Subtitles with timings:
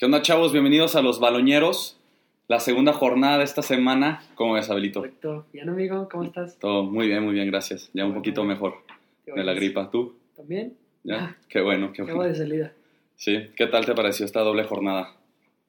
[0.00, 0.52] ¿Qué onda, chavos?
[0.52, 2.00] Bienvenidos a Los Baloñeros,
[2.48, 4.22] la segunda jornada de esta semana.
[4.34, 5.02] ¿Cómo ves, Abelito?
[5.02, 5.44] Perfecto.
[5.52, 6.58] Bien, amigo, ¿cómo estás?
[6.58, 7.90] Todo muy bien, muy bien, gracias.
[7.92, 8.76] Ya un poquito mejor
[9.26, 9.90] ¿Qué de la gripa.
[9.90, 10.14] ¿Tú?
[10.34, 10.74] ¿También?
[11.04, 11.16] ¿Ya?
[11.16, 12.22] Ah, Qué bueno, qué bueno.
[12.22, 12.72] de salida.
[13.16, 15.16] Sí, ¿qué tal te pareció esta doble jornada?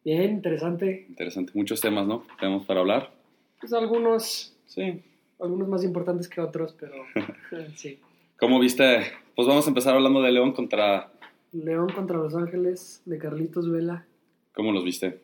[0.06, 1.08] Bien, interesante.
[1.10, 1.52] Interesante.
[1.54, 2.24] Muchos temas, ¿no?
[2.40, 3.12] Tenemos para hablar.
[3.60, 5.02] Pues algunos, Sí.
[5.42, 6.94] algunos más importantes que otros, pero
[7.76, 8.00] sí.
[8.40, 9.12] ¿Cómo viste?
[9.36, 11.12] Pues vamos a empezar hablando de León contra...
[11.52, 14.06] León contra Los Ángeles, de Carlitos Vela.
[14.54, 15.20] ¿Cómo los viste?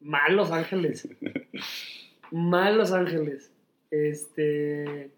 [0.00, 1.08] Mal Los Ángeles.
[2.30, 3.52] Mal Los Ángeles.
[3.90, 5.10] Este.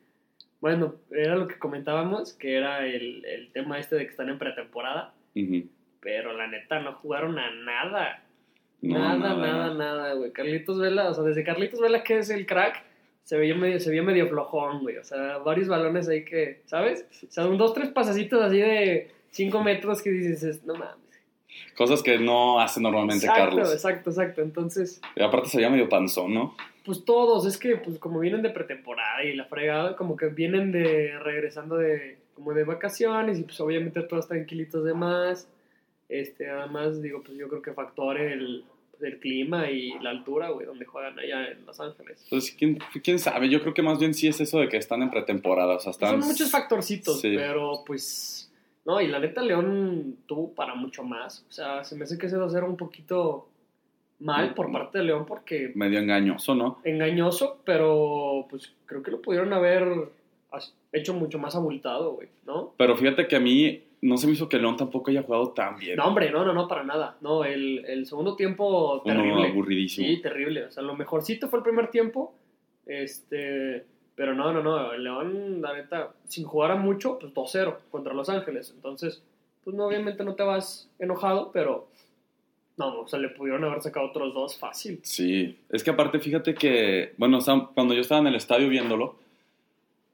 [0.60, 4.38] Bueno, era lo que comentábamos, que era el, el tema este de que están en
[4.38, 5.14] pretemporada.
[6.00, 8.24] Pero la neta, no jugaron a nada.
[8.82, 10.32] No, nada, nada, nada, güey.
[10.32, 12.82] Carlitos Vela, o sea, desde Carlitos Vela, que es el crack,
[13.24, 14.96] se veía medio, se veía medio flojón, güey.
[14.96, 17.06] O sea, varios balones ahí que, ¿sabes?
[17.28, 21.09] O sea, un dos, tres pasecitos así de cinco metros que dices, es- no mames.
[21.76, 23.72] Cosas que no hace normalmente exacto, Carlos.
[23.72, 24.42] exacto, exacto.
[24.42, 26.54] Entonces, Y aparte se veía medio panzón, ¿no?
[26.84, 30.72] pues todos, es que, pues como vienen de pretemporada y la fregada, como que vienen
[30.72, 35.46] de, regresando de, como de vacaciones y pues obviamente todos tranquilitos de más.
[36.08, 40.48] Este, además, digo, pues yo creo que factor el, pues, el clima y la altura,
[40.50, 42.20] güey, donde juegan allá en Los Ángeles.
[42.24, 43.48] Entonces, ¿quién, quién sabe?
[43.48, 45.76] Yo creo que más bien sí es eso de que están en pretemporada.
[45.76, 46.18] O sea, están...
[46.18, 47.34] Son muchos factorcitos, Sí.
[47.36, 48.49] pero pues.
[48.84, 51.44] No, y la neta, León tuvo para mucho más.
[51.48, 53.48] O sea, se me hace que ese 2 era un poquito
[54.20, 56.78] mal por parte de León porque medio engañoso, ¿no?
[56.84, 60.10] engañoso, pero pues creo que lo pudieron haber
[60.92, 62.74] hecho mucho más abultado, güey, ¿no?
[62.76, 65.78] Pero fíjate que a mí no se me hizo que León tampoco haya jugado tan
[65.78, 65.96] bien.
[65.96, 67.16] No, hombre, no, no, no, para nada.
[67.20, 69.48] No, el, el segundo tiempo terrible.
[69.48, 70.06] aburridísimo.
[70.06, 70.64] Sí, terrible.
[70.64, 72.34] O sea, lo mejorcito fue el primer tiempo.
[72.86, 73.84] Este.
[74.20, 74.92] Pero no, no, no.
[74.92, 78.70] El León, la neta, sin jugar a mucho, pues 2-0 contra Los Ángeles.
[78.76, 79.22] Entonces,
[79.64, 81.88] pues no, obviamente no te vas enojado, pero.
[82.76, 85.00] No, o sea, le pudieron haber sacado otros dos fácil.
[85.04, 87.38] Sí, es que aparte fíjate que, bueno,
[87.72, 89.16] cuando yo estaba en el estadio viéndolo,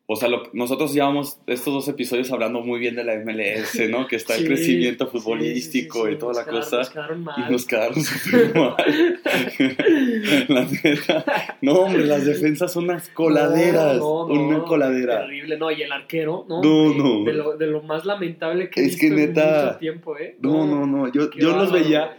[0.08, 4.06] o sea, lo- nosotros llevamos estos dos episodios hablando muy bien de la MLS, ¿no?
[4.06, 6.76] Que está el crecimiento futbolístico sí, sí, y toda la quedaron- cosa.
[6.78, 7.34] Nos quedaron mal.
[7.48, 8.74] Y nos quedaron súper mal.
[10.48, 11.24] la neta.
[11.62, 13.96] No, hombre, las defensas son unas coladeras.
[13.98, 15.20] No, no, no, una coladera.
[15.22, 16.62] Terrible, no, y el arquero, ¿no?
[16.62, 17.24] No, no.
[17.24, 20.16] De lo, de lo más lamentable que he Es que visto en neta- mucho tiempo,
[20.18, 20.36] ¿eh?
[20.40, 21.10] No, no, no.
[21.12, 22.18] Yo, qué yo los veía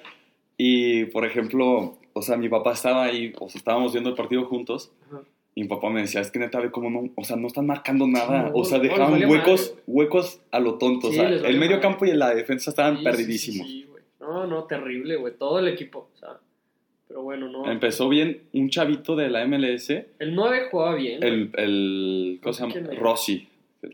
[0.57, 4.43] y, por ejemplo, o sea, mi papá estaba ahí, o sea, estábamos viendo el partido
[4.45, 4.91] juntos.
[5.07, 5.21] Ajá.
[5.57, 7.65] Y mi papá me decía, es que neta, ve cómo no, o sea, no están
[7.65, 8.43] marcando nada.
[8.43, 11.09] No, o sea, no, dejaban huecos, madre, huecos a lo tonto.
[11.11, 11.79] Sí, o sea, el medio madre.
[11.79, 13.65] campo y la defensa estaban Sí, perdidísimos.
[13.65, 14.03] sí, sí, sí, güey.
[14.19, 15.33] no, no, terrible, güey.
[15.35, 16.37] Todo el equipo, o sea.
[17.07, 17.71] Pero bueno, no.
[17.71, 21.23] Empezó bien un chavito de la MLS, El 9 jugaba bien.
[21.23, 22.93] el, el ¿cómo se llama?
[22.99, 23.47] Rossi.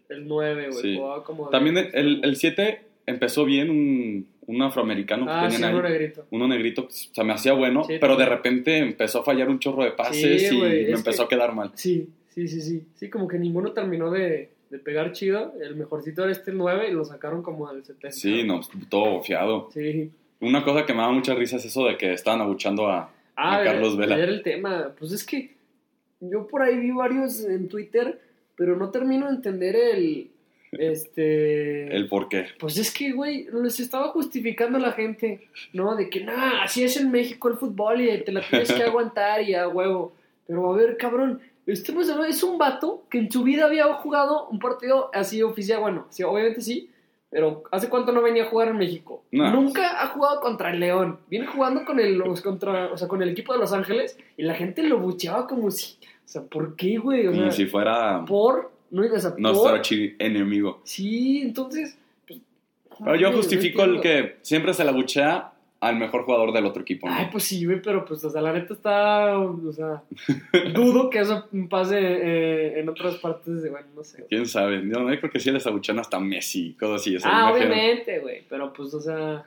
[0.09, 0.97] El 9, güey.
[0.97, 1.47] Jugaba como.
[1.47, 5.93] También el, el 7 empezó bien, un, un afroamericano que Ah, sí, tenían uno ahí.
[5.93, 6.25] negrito.
[6.31, 9.59] Uno negrito, pues, se me hacía bueno, Sí, pero de repente empezó a fallar un
[9.59, 11.71] chorro de pases Sí, y me empezó que- a quedar mal.
[11.75, 12.83] Sí, sí, sí, sí.
[12.95, 15.53] Sí, como que ninguno terminó de, de pegar chido.
[15.61, 18.11] El mejorcito era este el 9 y lo sacaron como al 70.
[18.11, 19.69] Sí, no, todo fiado.
[19.73, 20.11] Sí.
[20.39, 23.57] Una cosa que me da mucha risa es eso de que estaban abuchando a, Ah,
[23.61, 24.15] a Carlos Vela.
[24.17, 24.93] era el tema.
[24.99, 25.55] Pues es que
[26.19, 28.19] yo por ahí vi varios en Twitter,
[28.55, 30.29] pero no termino de entender el.
[30.79, 31.95] Este.
[31.95, 32.47] El por qué.
[32.59, 35.95] Pues es que, güey, les estaba justificando la gente, ¿no?
[35.95, 39.41] De que, nah, así es en México el fútbol y te la tienes que aguantar
[39.41, 40.13] y a huevo.
[40.47, 44.47] Pero a ver, cabrón, este pues, es un vato que en su vida había jugado
[44.49, 45.79] un partido así oficial.
[45.79, 46.89] Bueno, sí, obviamente sí,
[47.29, 49.23] pero ¿hace cuánto no venía a jugar en México?
[49.31, 49.49] No.
[49.51, 51.19] Nunca ha jugado contra el León.
[51.29, 54.43] Viene jugando con el, los- contra, o sea, con el equipo de Los Ángeles y
[54.43, 55.95] la gente lo bucheaba como si.
[56.25, 57.27] O sea, ¿por qué, güey?
[57.27, 58.72] O Como sea, si fuera por.
[58.93, 60.81] No, o sea, nuestro por- archi enemigo.
[60.85, 61.97] Sí, entonces.
[62.27, 62.39] pues,
[63.03, 65.49] Pero yo no justifico el que siempre se la buchea
[65.79, 67.09] al mejor jugador del otro equipo.
[67.09, 67.13] ¿no?
[67.13, 70.01] Ay, pues sí, güey, pero pues, o sea, la neta está, o sea,
[70.73, 74.25] dudo que eso pase eh, en otras partes de, bueno, no sé.
[74.29, 74.81] ¿Quién sabe?
[74.87, 77.17] Yo, yo creo que sí les abuchean hasta Messi, cosas así.
[77.25, 79.45] Ah, obviamente, güey, pero pues, o sea,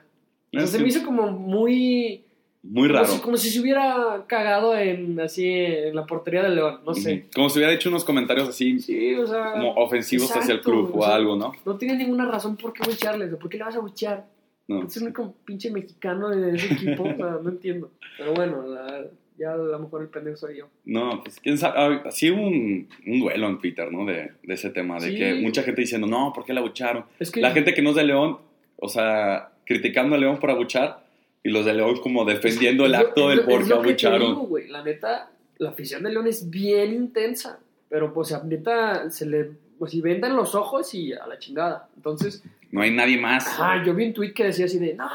[0.53, 2.21] o sea, se me hizo como muy,
[2.69, 3.07] Muy como raro.
[3.13, 7.25] si, como si se hubiera cagado en, así, en la portería del León, no sé.
[7.33, 9.53] Como si hubiera hecho unos comentarios así, Sí, o sea.
[9.53, 11.53] como ofensivos hacia el exacto, club o sea, algo, ¿no?
[11.65, 14.25] No tiene ninguna razón por qué bucharle, o sea, ¿por qué le vas a buchar?
[14.67, 14.83] No.
[14.83, 17.91] Es el único pinche mexicano de ese equipo, o sea, no entiendo.
[18.17, 19.05] Pero bueno, la-
[19.39, 20.67] ya a lo mejor el pendejo soy yo.
[20.83, 22.01] No, pues quién sabe.
[22.09, 24.03] Sí hubo un, un duelo en Twitter, ¿no?
[24.03, 25.15] De, de ese tema, de Sí.
[25.15, 27.05] que mucha gente diciendo, no, ¿por qué la abucharon?
[27.19, 28.39] Es que La gente que no es de León,
[28.77, 31.05] o sea, criticando a León por abuchar,
[31.47, 34.49] y los de León como defendiendo el acto del por qué abucharon.
[34.69, 37.59] La neta, la afición de León es bien intensa.
[37.89, 39.51] Pero pues a neta se le.
[39.79, 41.87] Pues si vendan los ojos y a la chingada.
[41.95, 43.47] Entonces, No hay nadie más.
[43.47, 45.07] ajá, yo vi un tweet que decía así de, no,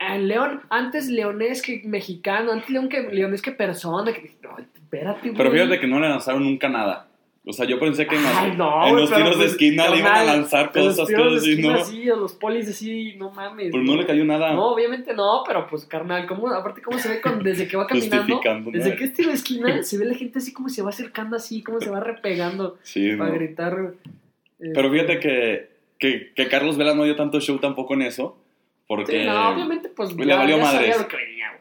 [0.00, 4.12] Ah, León, antes leonés que mexicano, antes león que, leonés que persona.
[4.12, 5.60] Que, no, espérate, Pero güey.
[5.62, 7.06] fíjate que no le lanzaron nunca nada.
[7.48, 9.44] O sea, yo pensé que en, Ay, los- no, en güey, los pero tiros de
[9.44, 11.70] pues, esquina le iban a lanzar a los cosas, cosas así, ¿no?
[11.76, 13.70] así, a los polis así, no mames.
[13.70, 14.52] Pues no le cayó nada.
[14.52, 17.86] No, obviamente no, pero pues carnal, ¿cómo, aparte cómo se ve con, desde que va
[17.88, 20.90] caminando, desde que es tiro de esquina, se ve la gente así como se va
[20.90, 23.36] acercando así, como se va repegando Sí, para no.
[23.36, 23.94] gritar.
[24.60, 28.36] eh, Pero fíjate que, que, que Carlos Vela no dio tanto show tampoco en eso.
[28.86, 29.20] Porque.
[29.22, 30.96] Sí, no, obviamente, pues le valió ya madres.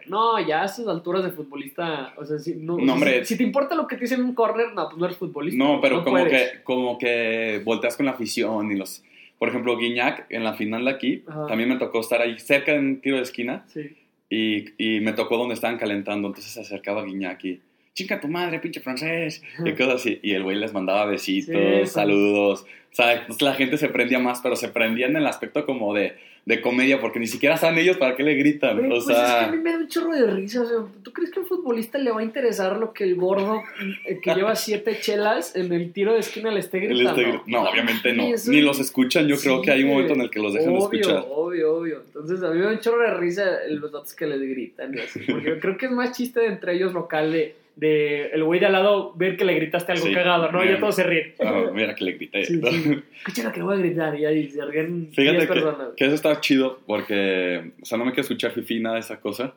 [0.09, 3.19] No, ya a esas alturas de futbolista, o sea, si, no, No, hombre.
[3.25, 5.17] si, si te importa lo que te dicen en un corner, no, pues no eres
[5.17, 5.63] futbolista.
[5.63, 6.51] No, pero como, puedes.
[6.51, 9.03] que, como que volteas con la afición y los...
[9.39, 11.45] Por ejemplo, Guiñac en la final de aquí, Ajá.
[11.47, 13.95] también me tocó estar ahí cerca en un tiro de esquina Sí.
[14.29, 17.61] y, y me tocó donde estaban calentando, entonces se acercaba Guiñac y...
[17.93, 19.41] Chinga tu madre, pinche francés.
[19.65, 20.19] Y cosas así.
[20.21, 21.91] Y el güey les mandaba besitos, Sí, pues.
[21.93, 22.61] saludos.
[22.91, 25.95] O sea, entonces la gente se prendía más, pero se prendía en el aspecto como
[25.95, 26.15] de,
[26.47, 28.77] de comedia, porque ni siquiera saben ellos para qué le gritan.
[28.77, 30.61] Güey, o pues es que a mí me da un chorro de risa.
[30.61, 33.61] O sea, ¿tú crees que al futbolista le va a interesar lo que el gordo
[34.05, 37.19] eh, que lleva siete chelas en el tiro de esquina le esté gritando?
[37.21, 38.23] este- no, obviamente no.
[38.23, 39.27] eso- Ni los escuchan.
[39.27, 41.25] Yo creo que hay un momento en el que los dejan de obvio, escuchar.
[41.29, 42.01] Obvio, obvio.
[42.07, 45.01] Entonces a mí me da un chorro de risa los datos que les gritan y
[45.01, 45.19] así.
[45.29, 48.59] Porque yo creo que es más chiste de entre ellos local de, de el güey
[48.59, 50.59] de al lado ver que le gritaste algo Sí, cagado, ¿no?
[50.59, 50.75] Y bien.
[50.75, 51.33] ya todos se ríen.
[51.39, 52.43] Ah, mira que le grité.
[52.45, 52.99] Sí, sí.
[53.19, 55.87] Escucha lo que voy a gritar y ahí se ríen 10 Fíjate que, personas.
[55.95, 59.19] que eso está chido porque, o sea, no me quiero escuchar fifi nada de esa
[59.21, 59.53] cosa,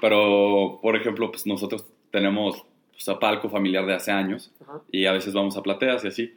[0.00, 4.80] pero, por ejemplo, pues nosotros tenemos pues, a palco familiar de hace años Ajá.
[4.92, 6.34] y a veces vamos a plateas y así,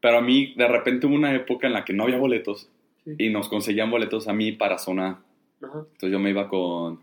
[0.00, 2.68] pero a mí de repente hubo una época en la que no había boletos
[3.18, 5.20] y nos conseguían boletos a mí para zona,
[5.62, 5.78] Ajá.
[5.92, 7.00] entonces yo me iba con,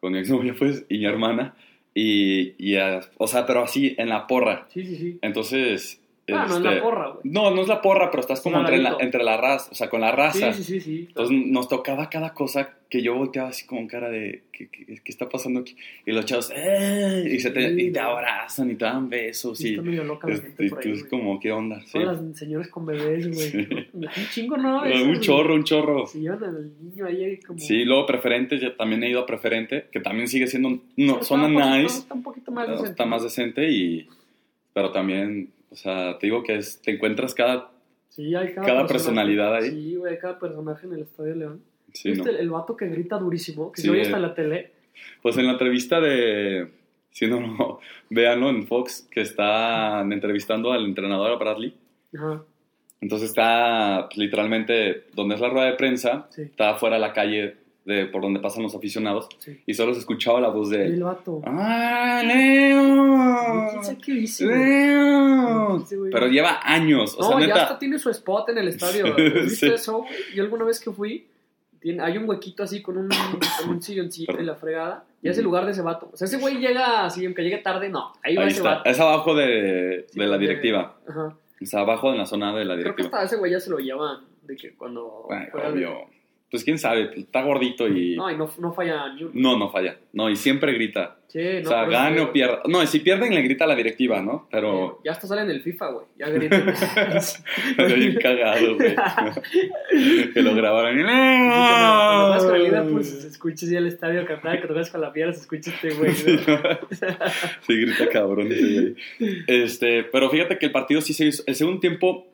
[0.00, 1.54] con mi exnovia pues y mi hermana
[1.94, 5.18] y, y a- o sea, pero así en la porra, Sí, sí, sí.
[5.22, 6.00] entonces...
[6.32, 7.20] Ah, no es este, la porra, güey.
[7.24, 9.88] No, no es la porra, pero estás como entre la, entre la raza, o sea,
[9.88, 10.52] con la raza.
[10.52, 11.04] Sí, sí, sí, sí.
[11.08, 15.00] Entonces nos tocaba cada cosa que yo volteaba así con cara de ¿qué, qué, qué
[15.06, 15.76] está pasando aquí?
[16.06, 17.22] Y los chavos ¡eh!
[17.30, 20.04] y, se te, Sí, y te abrazan y te dan besos Sí, y está medio
[20.04, 21.10] loca la es, gente es- por ahí, es güey.
[21.10, 21.80] como qué onda.
[21.82, 21.92] Sí.
[21.98, 23.50] Todas las señoras con bebés, güey.
[23.50, 23.68] Sí.
[23.92, 24.84] Un chingo, ¿no?
[24.86, 26.06] Eso, un chorro, un chorro.
[26.06, 27.58] Se llevan al niño ahí como...
[27.58, 31.36] Sí, luego preferente, yo también he ido a preferente, que también sigue siendo, no, Está
[31.36, 33.04] poquito- nice, Está un poquito más está decente.
[33.06, 34.08] más decente y,
[34.72, 37.70] pero también, o sea, te digo que es, te encuentras cada,
[38.08, 39.70] Sí, hay cada, cada personalidad ahí.
[39.70, 41.62] Sí, güey, hay cada personaje en el Estadio León.
[41.92, 42.30] sí, ¿Viste ¿no?
[42.30, 43.70] el, el vato que grita durísimo?
[43.70, 44.72] Que Sí, se oye hasta en la tele.
[45.22, 46.68] Pues en la entrevista de,
[47.10, 47.78] si no, no,
[48.10, 51.74] véanlo en Fox, que están entrevistando al entrenador a Bradley.
[52.16, 52.42] Ajá,
[53.00, 57.12] Entonces está pues, literalmente donde es la rueda de prensa, sí, está afuera de la
[57.12, 57.56] calle
[57.88, 59.60] de, por donde pasan los aficionados sí.
[59.66, 61.40] y solo se escuchaba la voz de el vato.
[61.44, 62.20] ¡Ah,
[64.04, 64.48] ¿Quién Leo!
[64.48, 65.84] ¡Leo!
[66.12, 67.62] Pero lleva años, o no, sea, ya neta.
[67.64, 69.14] hasta tiene su spot en el estadio.
[69.16, 69.66] ¿Viste Sí.
[69.66, 70.04] eso?
[70.34, 71.26] Yo alguna vez que fui,
[71.80, 75.04] tiene, hay un huequito así con un, con un silloncito y la fregada.
[75.22, 76.10] Y es el lugar de ese vato.
[76.12, 78.12] O sea, ese güey llega así, aunque llegue tarde, no.
[78.22, 78.90] Ahí va Ahí ese está, vato.
[78.90, 80.96] es abajo de, Sí, de la directiva.
[81.08, 81.36] Ajá.
[81.60, 83.18] Está abajo de la zona de la Creo que directiva.
[83.22, 84.20] hasta ese güey ya se lo llevan.
[84.42, 85.24] De que cuando.
[85.26, 86.17] Bueno, obvio.
[86.50, 88.16] Pues quién sabe, está gordito y.
[88.16, 89.28] No, y no, no falla ni.
[89.34, 89.98] No, no falla.
[90.14, 91.18] No, y siempre grita.
[91.26, 92.62] Sí, no, o sea, gane o pierda.
[92.66, 94.48] No, y si pierden le grita a la directiva, ¿no?
[94.50, 94.98] Pero.
[95.04, 96.06] Ya hasta sale en el FIFA, güey.
[96.18, 96.68] Ya gritan.
[96.68, 98.96] Está bien cagado, güey.
[100.32, 100.98] que lo grabaron.
[100.98, 102.62] y, Cuando vas con el.
[102.62, 105.90] Liverpool, se escucha así el estadio cantar, que tocas con la piedra, se escucha este
[105.90, 106.14] güey.
[106.14, 108.96] Sí, grita cabrón ese güey.
[109.46, 111.42] Este, pero fíjate que el partido sí se hizo.
[111.46, 112.28] El segundo tiempo,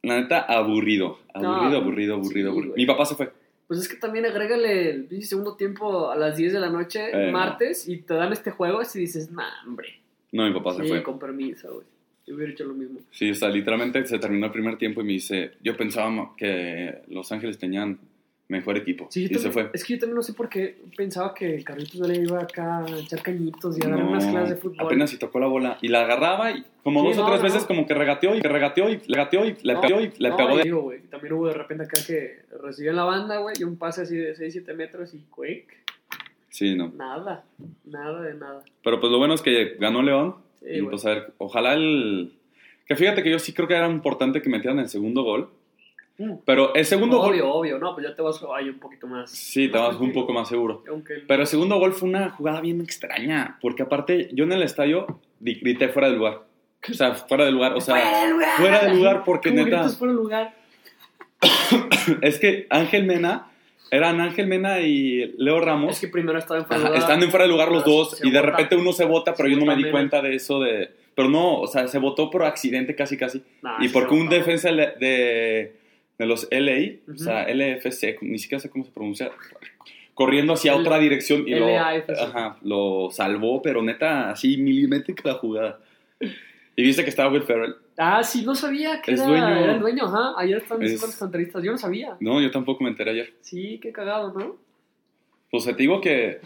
[0.00, 1.18] la neta, aburrido.
[1.34, 2.72] Aburrido, aburrido, aburrido, sí, aburrido.
[2.72, 2.82] güey.
[2.82, 3.30] Mi papá se fue.
[3.70, 7.30] Pues es que también agrégale el segundo tiempo a las 10 de la noche, Eh,
[7.30, 10.00] martes, y te dan este juego y dices, nah, hombre.
[10.32, 11.04] No, mi papá se fue.
[11.04, 11.86] con permiso, güey.
[12.26, 12.98] Yo hubiera hecho lo mismo.
[13.12, 17.02] Sí, o sea, literalmente se terminó el primer tiempo y me dice, yo pensaba que
[17.10, 18.00] Los Ángeles tenían
[18.50, 19.06] mejor equipo.
[19.10, 19.70] Sí, y se también- fue.
[19.72, 22.98] Es que yo también no sé por qué pensaba que Carlitos Vela iba acá a
[22.98, 24.86] echar cañitos y a dar unas clases de fútbol.
[24.86, 27.44] Apenas si tocó la bola y la agarraba y como Sí, dos o tres no.
[27.44, 30.32] veces como que regateó y que regateó y le regateó y le pegó y le
[30.32, 30.62] pegó de...
[30.64, 34.02] digo, también hubo de repente acá que recibió en la banda, güey, y un pase
[34.02, 35.76] así de 6, 7 metros y quick.
[36.48, 36.88] Sí, no.
[36.96, 37.44] Nada,
[37.84, 38.62] nada de nada.
[38.82, 40.90] Pero pues lo bueno es que ganó León Sí, y güey.
[40.90, 42.32] pues a ver, ojalá el...
[42.86, 45.48] Que fíjate que yo sí creo que era importante que metieran el segundo gol.
[46.22, 46.34] Mm.
[46.44, 47.30] Pero el segundo gol...
[47.30, 49.30] obvio, obvio, no, pues ya te vas ahí un poquito más.
[49.30, 50.84] Sí, te vas un poco más seguro.
[50.86, 54.62] El- Pero el segundo gol fue una jugada bien extraña, porque aparte yo en el
[54.62, 56.42] estadio di- grité fuera del lugar.
[56.90, 58.56] O sea, fuera del lugar, o sea, ¡Fuera del lugar!
[58.58, 60.54] fuera del lugar porque ¿Cómo neta, fuera del lugar?
[62.22, 63.46] es que Ángel Mena,
[63.90, 67.02] eran Ángel Mena y Leo Ramos, Es que primero estaba en fuera del lugar.
[67.02, 68.50] están en fuera del lugar los dos y de bota.
[68.50, 69.92] repente uno se vota, pero Se yo no me di Mena.
[69.92, 70.90] cuenta de eso de...
[71.14, 73.42] Pero no, o sea, se votó por accidente casi casi.
[73.62, 75.72] Nah, y porque un defensa de,
[76.20, 77.18] de, los LA, o Ujú.
[77.18, 79.30] sea, LFC, ni siquiera sé cómo se pronuncia,
[80.14, 85.34] corriendo hacia El- otra dirección y lo, ajá, lo salvó, pero neta, así milimétrica la
[85.34, 85.80] jugada.
[86.76, 87.74] Y viste que estaba Will Ferrell.
[87.98, 89.48] Ah, sí, no sabía que Es era, dueño.
[89.64, 90.32] era el dueño, ajá.
[90.38, 92.16] Ayer estaban diciendo Es- los yo no sabía.
[92.20, 93.34] No, yo tampoco me enteré ayer.
[93.42, 94.56] Sí, qué cagado, ¿no?
[95.50, 96.40] Pues te digo que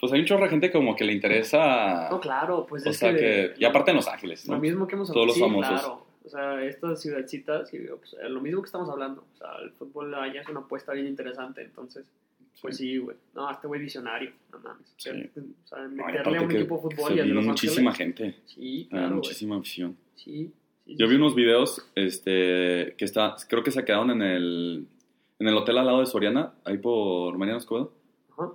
[0.00, 2.08] pues hay un chorro de gente como que le interesa.
[2.10, 3.18] No, claro, pues o es sea que...
[3.18, 3.52] que.
[3.58, 4.60] Y aparte en Los Ángeles, Lo ¿no?
[4.60, 5.80] mismo que hemos Todos los sí, famosos.
[5.80, 6.06] claro.
[6.28, 9.24] O sea, esta ciudadcita, sí, pues, eh, lo mismo que estamos hablando.
[9.34, 12.04] O sea, el fútbol allá es una apuesta bien interesante, entonces...
[12.60, 13.16] Pues sí, güey.
[13.34, 14.92] No, este güey visionario, no mames.
[14.96, 15.10] Sí.
[15.10, 18.16] O sea, No, y meterle a un equipo de fútbol y vino Los muchísima Ángeles.
[18.16, 18.38] gente.
[18.46, 19.96] Sí, ah, claro, muchísima afición.
[20.16, 20.52] Sí,
[20.84, 24.86] sí, Yo vi unos videos este, que está, creo que se quedaron en el,
[25.38, 27.92] en el hotel al lado de Soriana, ahí por Mariano Escobedo.
[28.32, 28.50] Ajá.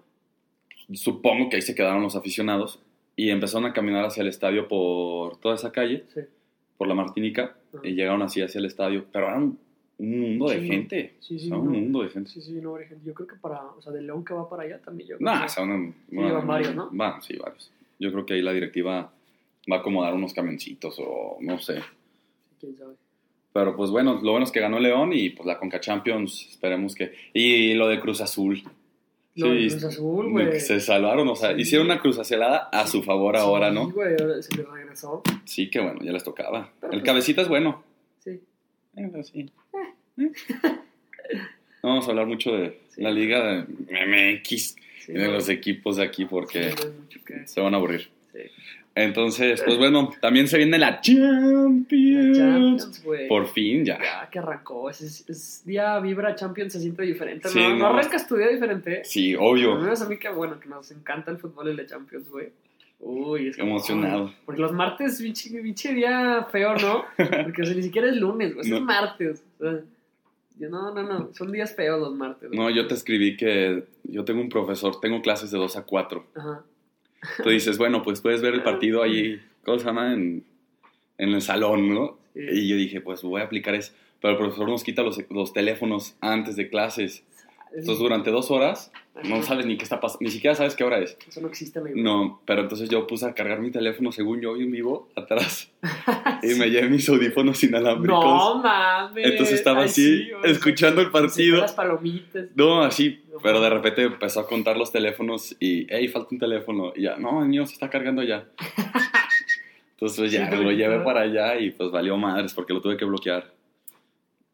[0.94, 2.80] Supongo que ahí se quedaron los aficionados
[3.16, 6.20] y empezaron a caminar hacia el estadio por toda esa calle, Sí.
[6.84, 7.88] Por la Martínica, Ajá.
[7.88, 9.06] y llegaron así hacia el estadio.
[9.12, 9.58] Pero era un,
[9.98, 11.14] un mundo de gente.
[11.20, 11.64] Sí, sí, O sea, no.
[11.64, 12.30] un mundo de gente.
[12.30, 14.64] Sí, sí, no, ejemplo, yo creo que para, o sea, de León que va para
[14.64, 15.16] allá también yo.
[15.20, 16.90] Nah, que- o sea, una- Sí, una- van varios, ¿no?
[16.92, 17.72] Van, sí, varios.
[18.00, 19.12] Yo creo que ahí la directiva
[19.72, 21.80] va a acomodar unos camioncitos o no sé.
[22.60, 22.96] quién sabe.
[23.54, 26.96] Pero pues bueno, lo bueno es que ganó León y pues la Conca Champions, esperemos
[26.96, 27.14] que...
[27.34, 28.64] Y lo de Cruz Azul.
[29.36, 30.60] Lo Sí, Cruz Azul, güey.
[30.60, 31.62] Se salvaron, o sea, Sí.
[31.62, 33.90] hicieron una cruzacelada a su favor ahora, Sí, ¿no?
[33.92, 35.24] güey, ahora se le regresó.
[35.46, 36.72] Sí, que bueno, ya les tocaba.
[36.80, 37.84] Pero El pues- cabecita es bueno.
[38.20, 38.30] Sí.
[38.96, 39.40] Eh, pero sí.
[39.40, 40.32] Eh.
[41.82, 43.02] No vamos a hablar mucho de Sí.
[43.02, 47.74] la liga de MX sí y de los equipos de aquí porque sí, se van
[47.74, 48.10] a aburrir.
[48.32, 48.40] sí.
[48.96, 52.38] Entonces, pues bueno, también se viene la La Champions.
[52.38, 53.28] Champions, güey.
[53.28, 53.98] Por fin, ya.
[54.00, 54.90] Ya que arrancó.
[54.90, 57.50] Es, es, es día vibra Champions se siente diferente.
[57.50, 59.04] Sí, no, no arrancas tu día diferente.
[59.04, 59.76] Sí, obvio.
[59.78, 62.50] menos a mí que bueno, que nos encanta el fútbol y la Champions, güey.
[63.00, 64.28] Uy, es como- Emocionado.
[64.28, 67.04] ay, Porque los martes, pinche, pinche día feo, ¿no?
[67.18, 68.78] Porque o sea, ni siquiera es lunes, güey, No.
[68.78, 69.44] es martes.
[69.60, 69.80] O sea,
[70.60, 72.48] yo, no, no, no, son días feos los martes.
[72.50, 72.60] güey.
[72.60, 76.26] No, yo te escribí que yo tengo un profesor, tengo clases de 2 a 4.
[76.36, 76.64] Ajá.
[77.44, 80.14] Tú dices, bueno, pues puedes ver el partido ahí, ¿cómo se llama?
[80.14, 80.44] En,
[81.18, 82.18] en el salón, ¿no?
[82.34, 82.42] Sí.
[82.52, 83.94] Y yo dije, pues voy a aplicar eso.
[84.22, 87.24] Pero el profesor nos quita los, los teléfonos antes de clases.
[87.76, 88.92] Entonces durante dos horas
[89.24, 91.18] no sabes ni qué está pasando, ni siquiera sabes qué hora es.
[91.28, 91.96] Eso no existe, amigo.
[91.98, 95.72] No, pero entonces yo puse a cargar mi teléfono según yo en vivo atrás
[96.44, 98.24] y me llevé mis audífonos inalámbricos.
[98.24, 99.26] No mames.
[99.26, 101.58] entonces estaba así, sí, escuchando el partido.
[101.58, 102.46] Las palomitas.
[102.56, 106.94] No, así, pero de repente empezó a contar los teléfonos y, hey, falta un teléfono.
[106.96, 108.48] Y ya, no, el mío se está cargando ya.
[109.94, 112.98] Entonces pues, ya, Sí, lo llevé para allá y pues valió madres porque lo tuve
[112.98, 113.52] que bloquear.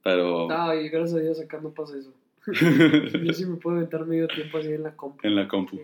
[0.04, 2.14] Pero Ay, gracias a Dios acá no pasa eso.
[3.24, 5.28] Yo sí me puedo aventar medio tiempo así en la compu.
[5.28, 5.78] en la compu.
[5.78, 5.84] Sí.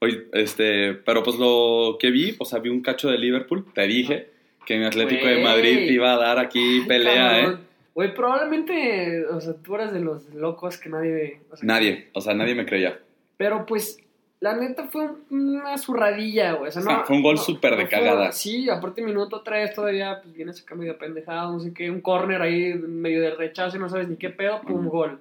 [0.00, 3.64] Oye, este, pero pues lo que vi, o sea, vi un cacho de Liverpool.
[3.72, 4.30] Te dije
[4.66, 5.44] que mi Atlético de Güey.
[5.44, 7.56] Madrid iba a dar aquí pelea, ¿eh?
[7.96, 11.40] Güey, probablemente, o sea, tú eres de los locos que nadie...
[11.50, 13.00] o sea, Nadie, o sea, nadie me creía.
[13.38, 13.98] Pero pues,
[14.38, 16.68] la neta fue una zurradilla, güey.
[16.68, 18.32] O sea, no, Ah, fue un gol no- súper de no fue- cagada.
[18.32, 22.42] sí, aparte minuto 3 todavía, pues viene cambio de pendejado, no sé qué, un corner
[22.42, 25.18] ahí medio de rechazo y no sabes ni qué pedo, pum, gol.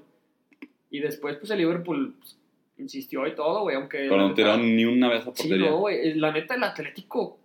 [0.91, 2.37] Y después, pues el Liverpool pues,
[2.77, 3.99] insistió y todo, güey, aunque...
[3.99, 5.69] Pero no tiraron ni una vez a Sí, portería.
[5.69, 7.37] no, güey, la neta el Atlético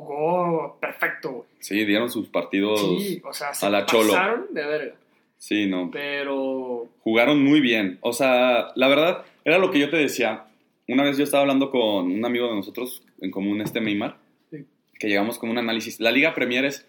[0.00, 1.44] jugó perfecto, güey.
[1.60, 2.80] Sí, dieron sus partidos.
[2.80, 4.12] Sí, o sea, se a la Cholo.
[4.12, 4.94] pasaron de verga.
[5.38, 5.90] Sí, no.
[5.92, 6.88] Pero...
[7.00, 7.98] Jugaron muy bien.
[8.00, 10.44] O sea, la verdad, era lo que yo te decía.
[10.88, 14.16] Una vez yo estaba hablando con un amigo de nosotros en común, este Neymar,
[14.50, 14.64] Sí.
[14.98, 16.00] que llegamos con un análisis.
[16.00, 16.86] La Liga Premier es.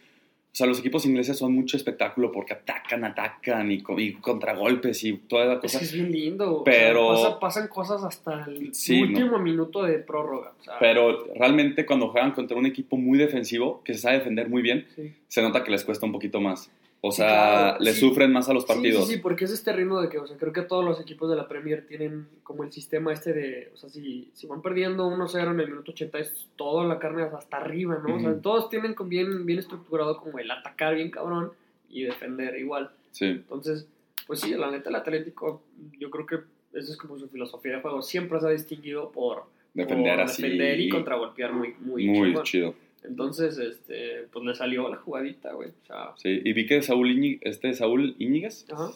[0.56, 5.18] O sea, los equipos ingleses son mucho espectáculo porque atacan, atacan y, y contragolpes y
[5.18, 5.80] toda la Es cosa.
[5.80, 6.62] que es bien lindo.
[6.64, 10.54] Pero- O sea, pasa- pasan cosas hasta el Sí, último minuto de prórroga.
[10.58, 14.48] O sea, Pero realmente cuando juegan contra un equipo muy defensivo, que se sabe defender
[14.48, 15.14] muy bien, sí.
[15.28, 16.72] se nota que les cuesta un poquito más.
[17.08, 18.00] O Sí, sea, claro, le sí.
[18.00, 19.08] sufren más a los Sí, partidos.
[19.08, 21.30] Sí, sí, porque es este ritmo de que, o sea, creo que todos los equipos
[21.30, 25.08] de la Premier tienen como el sistema este de, o sea, si, si van perdiendo
[25.08, 28.16] 1-0 en el minuto 80 es toda la carne hasta arriba, ¿no?
[28.16, 31.52] O sea, todos tienen bien, bien estructurado como el atacar bien cabrón
[31.90, 32.90] y defender igual.
[33.12, 33.26] Sí.
[33.26, 33.88] Entonces,
[34.26, 35.62] pues sí, la neta el Atlético,
[36.00, 36.36] yo creo que
[36.74, 38.02] esa es como su filosofía de juego.
[38.02, 39.44] Siempre se ha distinguido por,
[39.76, 40.42] Defender por así.
[40.42, 42.44] defender y contragolpear muy, muy, muy chingón.
[42.44, 42.74] chido.
[43.08, 45.70] Entonces, este, pues le salió la jugadita, güey.
[45.70, 48.92] O sea, Sí, y vi que Saúl, Iñi- este Saúl Íñiguez Ajá.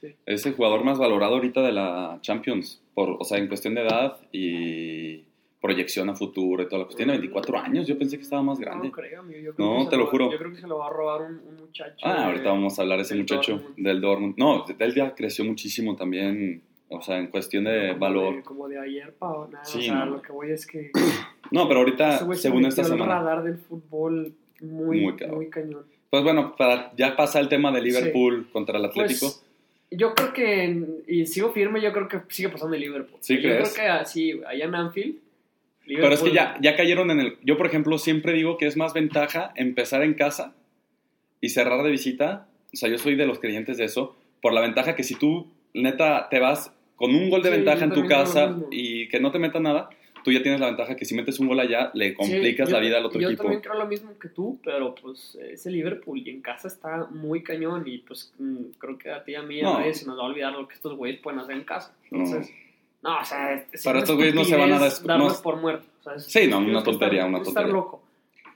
[0.00, 0.14] Sí.
[0.26, 3.82] es el jugador más valorado ahorita de la Champions, por, o sea, en cuestión de
[3.82, 5.24] edad y
[5.60, 7.08] proyección a futuro y toda la cuestión.
[7.08, 8.86] Tiene 24 años, yo pensé que estaba más grande.
[8.88, 9.40] no creo, amigo.
[9.40, 10.30] Yo creo No, que se te lo va- juro.
[10.30, 11.96] Yo creo que se lo va a robar un, un muchacho.
[12.02, 13.76] Ah, de- ahorita vamos a hablar de ese muchacho Dortmund.
[13.76, 14.34] del Dortmund.
[14.36, 18.36] No, él ya creció muchísimo también, o sea, en cuestión de como valor.
[18.36, 19.64] de- como de ayer para nada.
[19.64, 20.06] Sí, o sea, no.
[20.16, 20.90] lo que voy es que.
[21.50, 23.06] No, pero ahorita, se según esta semana.
[23.20, 25.46] radar del fútbol muy, Muy muy, cabrón.
[25.46, 25.82] cañón.
[26.10, 29.26] Pues bueno, para ya pasa el tema de Liverpool contra el Atlético.
[29.26, 29.44] Pues,
[29.90, 33.18] Yo creo que, y sigo firme, yo creo que sigue pasando el Liverpool.
[33.22, 33.72] ¿Sí yo crees?
[33.72, 35.16] creo que así, allá en Anfield.
[35.86, 37.38] Pero es que ya, ya cayeron en el...
[37.42, 40.54] Yo, por ejemplo, siempre digo que es más ventaja empezar en casa
[41.40, 42.46] y cerrar de visita.
[42.74, 44.14] O sea, yo soy de los creyentes de eso.
[44.42, 47.78] Por la ventaja que si tú, neta, te vas con un gol de Sí, ventaja
[47.78, 49.88] yo en tu casa y que no te metan nada,
[50.24, 52.80] tú ya tienes la ventaja que si metes un gol allá, le complicas Sí, la
[52.80, 53.44] yo- vida al otro yo equipo.
[53.44, 57.06] también creo lo mismo que tú, pero pues es el Liverpool y en casa está
[57.10, 59.78] muy cañón y pues mm, creo que a ti y a mí a No.
[59.78, 61.94] nadie se nos va a olvidar lo que estos güeyes pueden hacer en casa.
[62.10, 62.24] No.
[62.24, 62.52] Entonces,
[63.00, 64.78] no, o sea, una estos güeyes no se van a
[65.18, 65.86] no- por muerto.
[66.00, 67.72] o sea, es- Sí, no, una tontería, estar- una que estar tontería.
[67.80, 68.02] loco.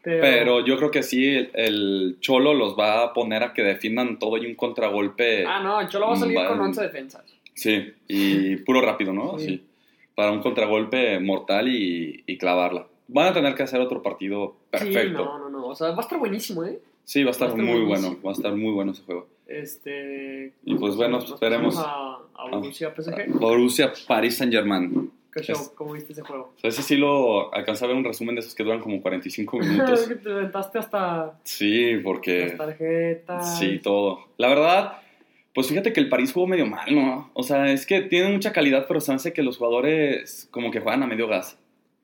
[0.05, 3.63] Pero, Pero yo creo que sí, el, el Cholo los va a poner a que
[3.63, 5.47] defiendan todo y un contragolpe.
[5.47, 7.23] Ah, no, Cholo va a salir Va- con 11 defensas.
[7.55, 9.39] Sí, y puro rápido, ¿no?
[9.39, 9.47] Sí.
[9.47, 9.65] Sí.
[10.15, 12.87] Para un contragolpe mortal y, y clavarla.
[13.09, 15.01] Van a tener que hacer otro partido perfecto.
[15.01, 15.67] Sí, no, no, no.
[15.69, 16.81] O sea, va a estar buenísimo, ¿eh?
[17.05, 18.09] Sí, va a estar, Va a estar muy buenísimo.
[18.15, 18.23] bueno.
[18.25, 19.27] Va a estar muy bueno ese juego.
[19.47, 20.53] Este.
[20.65, 21.77] Y pues bueno, esperemos.
[21.79, 23.29] A, a Borussia PSG.
[23.39, 25.11] Borussia Paris Saint Germain.
[25.33, 25.57] ¿Qué show?
[25.57, 26.53] Es- ¿Cómo viste ese juego?
[26.63, 30.03] Ese sí lo alcancé a ver un resumen de esos que duran como 45 minutos.
[30.09, 33.59] que te inventaste hasta Sí, las porque tarjetas.
[33.59, 34.27] sí, todo.
[34.37, 34.99] La verdad,
[35.55, 37.31] pues fíjate que el París jugó medio mal, ¿no?
[37.35, 40.81] O sea, es que tiene mucha calidad, pero se hace que los jugadores como que
[40.81, 41.59] juegan a medio gas.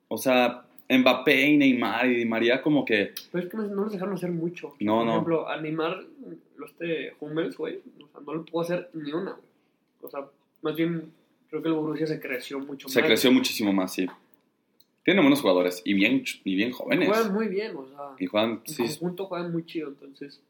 [0.09, 3.93] O sea, Mbappé y Neymar y Di María como que Pero es que no, los
[3.93, 4.75] dejaron hacer mucho.
[4.81, 5.12] No, Por no.
[5.12, 6.05] ejemplo, a Neymar,
[6.57, 9.45] los este Hummels, güey, o sea, no le pudo hacer ni una, güey.
[10.02, 10.25] O sea,
[10.62, 11.12] más bien,
[11.50, 13.07] creo que el Borussia se creció mucho se más.
[13.09, 14.07] creció muchísimo más, sí.
[15.05, 17.09] Tiene buenos jugadores y bien, y bien jóvenes.
[17.09, 18.83] Juegan muy bien, o sea, Y juegan, en sí.
[18.83, 20.40] conjunto juegan muy chido, entonces,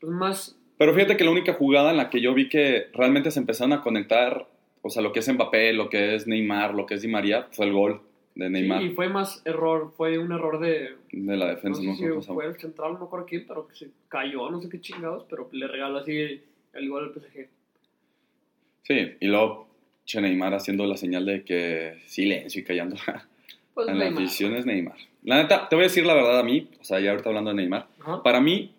[0.00, 0.56] pues más...
[0.78, 3.72] Pero fíjate que la única jugada en la que yo vi que realmente se empezaron
[3.72, 4.46] a conectar,
[4.82, 7.48] o sea, lo que es Mbappé, lo que es Neymar, lo que es Di María,
[7.52, 8.00] fue el gol
[8.34, 10.96] de Neymar Sí, y fue más error, fue un error de...
[11.12, 11.80] de la No defensa.
[11.80, 12.34] sé No, si sé qué pasó.
[12.34, 15.24] fue el central, no me acuerdo quién, pero que se cayó, no sé qué chingados,
[15.30, 16.42] pero le regaló así
[16.74, 17.48] el gol al PSG.
[18.82, 19.66] Sí, y luego
[20.04, 22.96] che Neymar haciendo la señal de que silencio y callando
[23.74, 24.22] Pues en la Neymar.
[24.22, 24.96] afición es Neymar.
[25.24, 27.50] La neta, te voy a decir la verdad a mí, o sea, ya ahorita hablando
[27.50, 28.22] de Neymar, Ajá.
[28.22, 28.74] para mí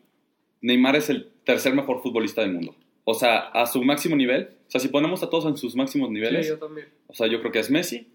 [0.61, 2.75] Neymar es el tercer mejor futbolista del mundo.
[3.05, 6.11] O sea, a su máximo nivel, o sea, si ponemos a todos en sus máximos
[6.11, 6.87] niveles, Sí, yo también.
[7.07, 8.07] o sea, yo creo que es Messi,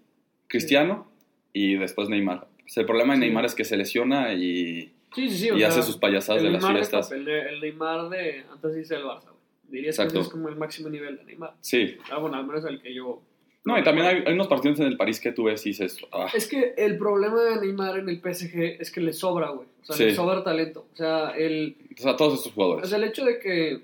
[0.47, 1.07] Cristiano
[1.51, 2.47] y después Neymar.
[2.65, 3.25] O sea, el problema de Sí.
[3.25, 6.65] Neymar es que se lesiona y, Sí, sí, y sea, hace sus payasadas de las
[6.65, 7.11] fiestas.
[7.11, 9.33] El, el Neymar de antes dice el Barça, güey.
[9.69, 10.13] Diría Exacto.
[10.13, 11.53] que ese es como el máximo nivel de Neymar.
[11.61, 11.97] Sí.
[12.11, 13.21] Ah, bueno, al menos el que yo...
[13.65, 15.97] No, y también hay, hay unos partidos en el París que tú ves y dices,
[16.11, 19.67] ah, Es que el problema de Neymar en el PSG es que le sobra, güey.
[19.81, 20.03] O sea, Sí.
[20.05, 20.85] le sobra talento.
[20.93, 22.89] O sea, el, o sea, todos estos o jugadores.
[22.89, 23.81] sea, el hecho de que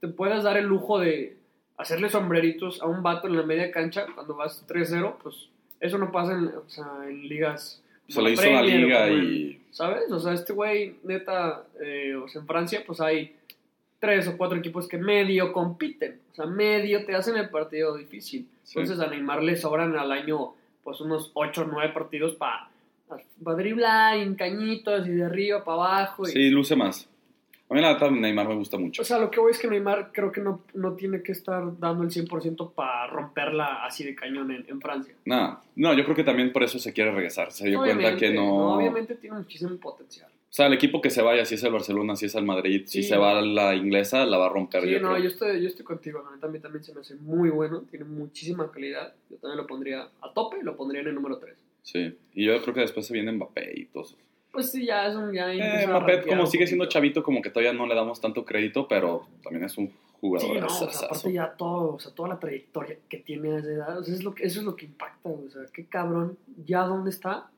[0.00, 1.36] te puedas dar el lujo de
[1.76, 5.48] hacerle sombreritos a un vato en la media cancha cuando vas 3-0, pues
[5.80, 7.82] eso no pasa en, o sea, en ligas.
[8.06, 9.60] Se la hizo la liga y...
[9.72, 10.10] ¿Sabes?
[10.10, 13.34] O sea, este güey, neta, eh, o sea, en Francia, pues hay
[14.00, 16.18] tres o cuatro equipos que medio compiten.
[16.32, 18.48] O sea, medio te hacen el partido difícil.
[18.64, 18.78] Sí.
[18.80, 22.68] Entonces a Neymar le sobran al año, pues unos ocho o nueve partidos para
[23.56, 26.26] driblar en cañitos y de arriba para abajo.
[26.26, 27.08] y- Sí, luce más.
[27.70, 29.02] A mí la verdad Neymar me gusta mucho.
[29.02, 31.78] O sea, lo que voy es que Neymar creo que no, no tiene que estar
[31.78, 35.14] dando el 100% para romperla así de cañón en, en Francia.
[35.24, 37.52] Nada, no, yo creo que también por eso se quiere regresar.
[37.52, 38.74] Se dio cuenta que no...
[38.74, 40.28] Obviamente tiene muchísimo potencial.
[40.50, 42.82] O sea, el equipo que se vaya, si es el Barcelona, si es el Madrid,
[42.84, 44.82] si se va a la inglesa, la va a romper.
[44.82, 45.22] Sí, yo no, creo.
[45.22, 46.24] yo estoy, yo estoy contigo.
[46.26, 47.82] A mí también se me hace muy bueno.
[47.88, 49.14] Tiene muchísima calidad.
[49.30, 51.56] Yo también lo pondría a tope y lo pondría en el número 3.
[51.82, 54.16] Sí, y yo creo que después se viene Mbappé y todo eso.
[54.52, 55.32] Pues sí, ya es un.
[55.32, 58.86] Ya Eh, rankear como sigue siendo chavito, como que todavía no le damos tanto crédito,
[58.88, 60.60] pero también es un Sí, jugador.
[60.60, 63.68] no, o sea, aparte ya todo, o sea, toda la trayectoria que tiene a esa
[63.70, 66.36] edad, o sea, es lo que, eso es lo que impacta, o sea, qué cabrón,
[66.66, 67.48] ya dónde está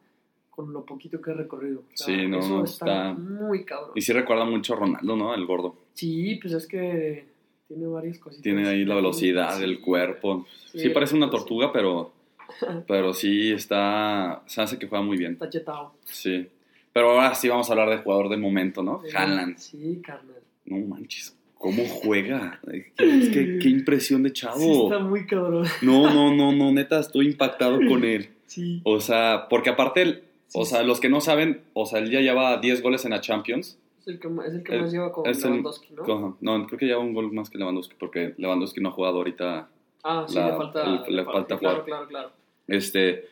[0.50, 1.80] con lo poquito que ha recorrido.
[1.80, 3.90] O sea, Sí, no, eso no, está, está- muy cabrón.
[3.96, 5.34] Y sí recuerda mucho a Ronaldo, ¿no?
[5.34, 5.74] El gordo.
[5.94, 7.24] Sí, pues es que
[7.66, 8.42] tiene varias cositas.
[8.42, 9.64] Tiene ahí la velocidad, Sí.
[9.64, 10.46] el cuerpo.
[10.70, 11.32] Sí, Sí, parece una sí.
[11.32, 12.12] tortuga, pero,
[12.86, 14.42] pero sí está...
[14.46, 15.32] Se hace que juega muy bien.
[15.32, 15.94] Está chetado.
[16.04, 16.46] Sí.
[16.92, 19.00] Pero ahora sí vamos a hablar de jugador del momento, ¿no?
[19.04, 19.56] Sí, Haaland.
[19.58, 20.36] Sí, carnal.
[20.66, 21.36] No manches.
[21.54, 22.60] ¿Cómo juega?
[22.72, 24.58] Es que, qué impresión de chavo.
[24.58, 25.64] Sí, está muy cabrón.
[25.80, 28.30] No, no, no, no, neta, estoy impactado con él.
[28.46, 28.80] Sí.
[28.84, 30.24] O sea, porque aparte,
[30.54, 33.20] o sea, los que no saben, o sea, él ya lleva 10 goles en la
[33.20, 33.78] Champions.
[34.00, 36.36] Es el que, más- es el que El- más lleva con el- Lewandowski, ¿no?
[36.40, 39.68] No, creo que lleva un gol más que Lewandowski, porque Lewandowski no ha jugado ahorita.
[40.02, 41.06] Ah, sí, la- le falta.
[41.08, 41.84] le falta Claro, jugar.
[41.86, 42.30] claro, claro.
[42.66, 43.28] Este,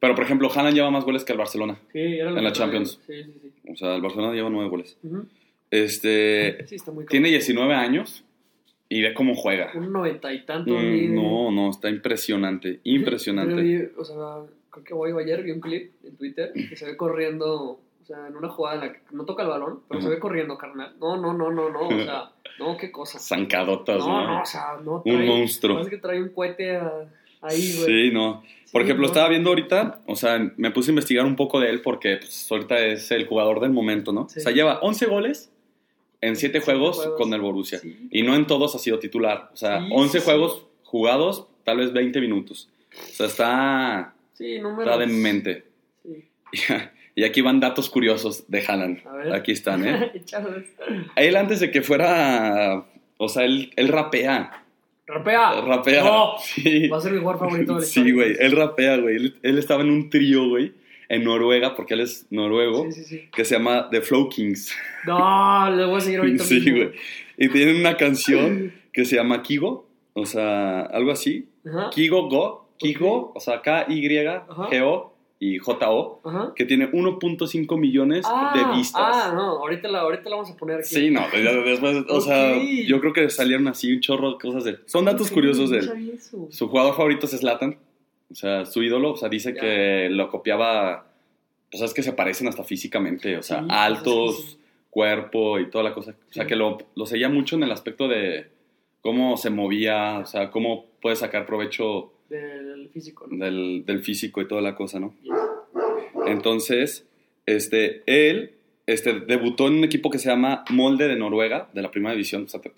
[0.00, 1.78] pero por ejemplo, Haaland lleva más goles que el Barcelona.
[1.92, 3.00] Sí, era En la Champions.
[3.06, 3.70] Sí, sí, sí.
[3.72, 4.96] O sea, el Barcelona lleva 9 goles.
[5.70, 7.38] Este, Sí, está muy tiene cabrón.
[7.40, 8.24] 19 años
[8.88, 9.72] y ve cómo juega.
[9.74, 10.80] Un noventa y tantos.
[10.80, 13.90] Mm, no, no, está impresionante, impresionante.
[13.98, 14.16] o sea,
[14.70, 17.80] creo que hoy o ayer vi un clip en Twitter que se ve corriendo, o
[18.06, 20.56] sea, en una jugada en la que no toca el balón, pero se ve corriendo,
[20.56, 20.94] carnal.
[21.00, 22.30] No, no, no, no, no, o sea,
[22.60, 23.18] no, qué cosa.
[23.18, 24.34] Zancadotas, No, ¿no?
[24.34, 25.76] no, o sea, no Un monstruo.
[25.76, 27.08] Parece que trae un cohete a-
[27.42, 27.86] ahí, güey.
[28.08, 28.44] Sí, no.
[28.72, 29.06] Por Sí, ejemplo, no.
[29.06, 32.46] estaba viendo ahorita, o sea, me puse a investigar un poco de él porque pues,
[32.50, 34.28] ahorita es el jugador del momento, ¿no?
[34.28, 34.40] Sí.
[34.40, 35.52] O sea, lleva 11 goles
[36.20, 37.20] en 7 Siete juegos, juegos.
[37.20, 37.78] con el Borussia.
[37.78, 38.08] Sí.
[38.10, 39.50] Y no en todos ha sido titular.
[39.52, 42.68] O sea, Sí, 11 sí, juegos jugados, tal vez 20 minutos.
[42.92, 45.64] O sea, está, está demente.
[46.02, 46.24] Sí.
[47.18, 49.00] Y aquí van datos curiosos de Haaland.
[49.32, 50.12] Aquí están, ¿eh?
[51.16, 52.84] Él antes de que fuera,
[53.16, 54.65] o sea, él, él rapea.
[55.06, 55.60] ¡Rapea!
[55.60, 56.04] Rapea.
[56.04, 56.32] ¡No!
[56.42, 56.88] Sí.
[56.88, 59.16] Va a ser mi jugador favorito de la Sí, güey, él rapea, güey.
[59.16, 60.72] Él, él estaba en un trío, güey,
[61.08, 63.28] en Noruega, porque él es noruego, Sí, sí, sí.
[63.32, 64.74] que se llama The Flow Kings.
[65.06, 66.90] No, le voy a seguir ahorita Sí, güey.
[67.38, 71.48] Y tienen una canción que se llama Kigo, o sea, algo así.
[71.64, 71.90] Ajá.
[71.90, 76.52] Kigo Go, Kigo, o sea, K-Y-G-O y J-O, Ajá.
[76.56, 79.02] que tiene 1.5 millones Ah, de vistas.
[79.04, 80.88] Ah, no, ahorita la, ahorita la vamos a poner aquí.
[80.94, 81.22] Sí, no,
[81.64, 84.78] después, o sea, yo creo que salieron así un chorro de cosas de...
[84.86, 86.18] Son datos Ok, curiosos de él.
[86.50, 87.76] Su jugador favorito es Zlatan,
[88.30, 91.06] o sea, su ídolo, o sea, dice que lo copiaba,
[91.70, 94.58] pues es que se parecen hasta físicamente, o sea, Sí, altos, sí.
[94.88, 96.12] cuerpo y toda la cosa.
[96.30, 98.46] O sea, que lo, lo seguía mucho en el aspecto de
[99.02, 102.12] cómo se movía, o sea, cómo puede sacar provecho
[102.86, 103.44] Del físico, ¿no?
[103.44, 105.14] del, del físico y toda la cosa, ¿no?
[106.26, 107.06] Entonces,
[107.46, 108.52] este, él
[108.86, 112.44] este, debutó en un equipo que se llama Molde de Noruega, de la primera división.
[112.44, 112.72] O sea, te-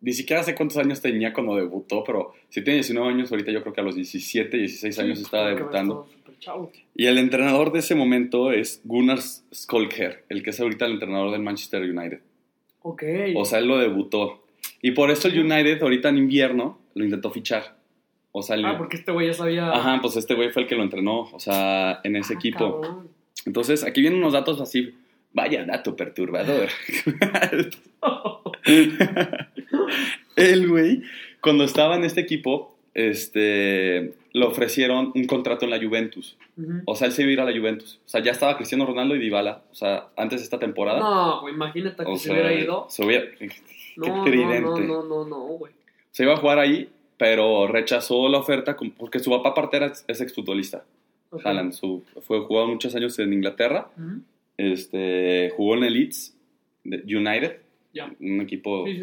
[0.00, 3.62] ni siquiera sé cuántos años tenía cuando debutó, pero si tiene 19 años, ahorita yo
[3.62, 6.08] creo que a los 17, 16 años Sí, estaba debutando.
[6.96, 11.30] Y el entrenador de ese momento es Gunnar Skolker, el que es ahorita el entrenador
[11.30, 12.18] del Manchester United.
[12.82, 13.02] Ok.
[13.36, 14.44] O sea, él lo debutó.
[14.80, 17.76] Y por eso el United ahorita en invierno lo intentó fichar.
[18.34, 19.70] O sea, ah, porque este güey ya sabía.
[19.70, 22.80] Ajá, pues este güey fue el que lo entrenó, o sea, en ese Ah, equipo.
[22.80, 23.08] cabrón.
[23.44, 24.94] Entonces, aquí vienen unos datos así.
[25.34, 26.68] Vaya dato perturbador.
[30.36, 31.02] el güey,
[31.40, 36.36] cuando estaba en este equipo, este, le ofrecieron un contrato en la Juventus.
[36.84, 37.98] O sea, él se iba a ir a la Juventus.
[38.04, 39.62] O sea, ya estaba Cristiano Ronaldo y Dybala.
[39.70, 41.00] O sea, antes de esta temporada.
[41.00, 42.86] No, güey, imagínate que o se sea, hubiera ido.
[42.90, 43.24] se hubiera-
[43.96, 44.60] No, qué no, tridente.
[44.60, 45.72] no, no, no, no, güey.
[46.10, 46.90] se iba a jugar ahí,
[47.22, 50.84] pero rechazó la oferta porque su papá aparte era, es exfutbolista.
[51.30, 51.46] Ok.
[51.46, 53.88] Haaland, su, fue jugado muchos años en Inglaterra.
[53.96, 54.22] Ujú.
[54.56, 56.36] Este, jugó en el Leeds
[56.84, 57.58] United,
[57.94, 58.10] Ya.
[58.20, 58.96] un equipo Sí,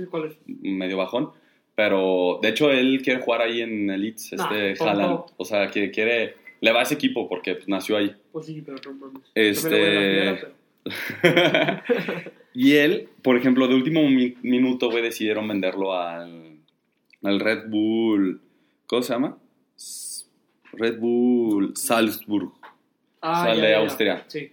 [0.46, 1.30] sí, medio bajón.
[1.76, 4.84] Pero de hecho él quiere jugar ahí en el Leeds, Nah, este tonto.
[4.92, 5.20] Haaland.
[5.38, 8.14] O sea, que quiere, le va a ese equipo porque pues, nació ahí.
[8.34, 9.14] Pues sí, pero no.
[9.34, 10.44] Este-
[12.54, 16.59] y él, por ejemplo, de último mi- minuto, güey, decidieron venderlo al,
[17.24, 18.42] al Red Bull.
[18.88, 19.38] ¿Cómo se llama?
[20.74, 22.52] Red Bull Salzburg.
[23.22, 23.76] Ah, Sale de.
[23.76, 24.26] Austria.
[24.28, 24.52] Sí.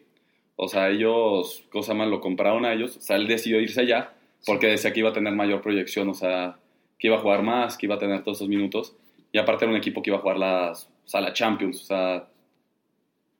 [0.57, 2.96] O sea, ellos, cosa más, lo compraron a ellos.
[2.96, 4.12] O sea, él decidió irse allá
[4.44, 6.09] porque decía que iba a tener mayor proyección.
[6.09, 6.59] O sea,
[6.98, 8.96] que iba a jugar más, que iba a tener todos esos minutos.
[9.33, 11.83] Y aparte era un equipo que iba a jugar las, o sea, la Champions.
[11.83, 12.29] O sea,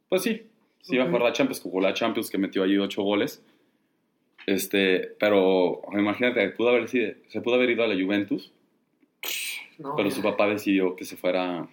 [0.09, 0.43] pues sí,
[0.83, 1.61] sí iba a jugar la Champions.
[1.63, 3.43] Jugó la Champions que metió allí ocho goles.
[4.47, 8.53] Este, pero imagínate, pudo haber se pudo haber ido a la Juventus,
[9.79, 11.69] No, pero su papá decidió que se fuera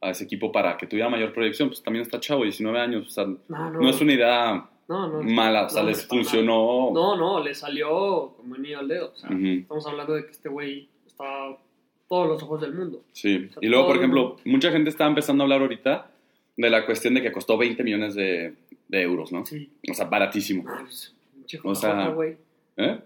[0.00, 1.68] a ese equipo para que tuviera mayor proyección.
[1.68, 3.06] Pues también está chavo, 19 años.
[3.06, 3.80] O sea, No, no.
[3.80, 6.90] no es una idea mala, o sea, les funcionó.
[6.92, 9.12] No, no, le salió como anillo al dedo.
[9.14, 11.24] O sea, Ujú, estamos hablando de que este güey está
[12.08, 13.02] todos los ojos del mundo.
[13.12, 16.10] Sí, O sea, y luego, por ejemplo, mucha gente está empezando a hablar ahorita
[16.56, 18.54] de la cuestión de que costó 20 millones de,
[18.88, 19.44] de euros, ¿no?
[19.44, 19.68] Sí.
[19.90, 20.62] O sea, baratísimo.
[20.62, 22.36] No, pues, pinche O sea, güey.
[22.78, 22.98] ¿Eh?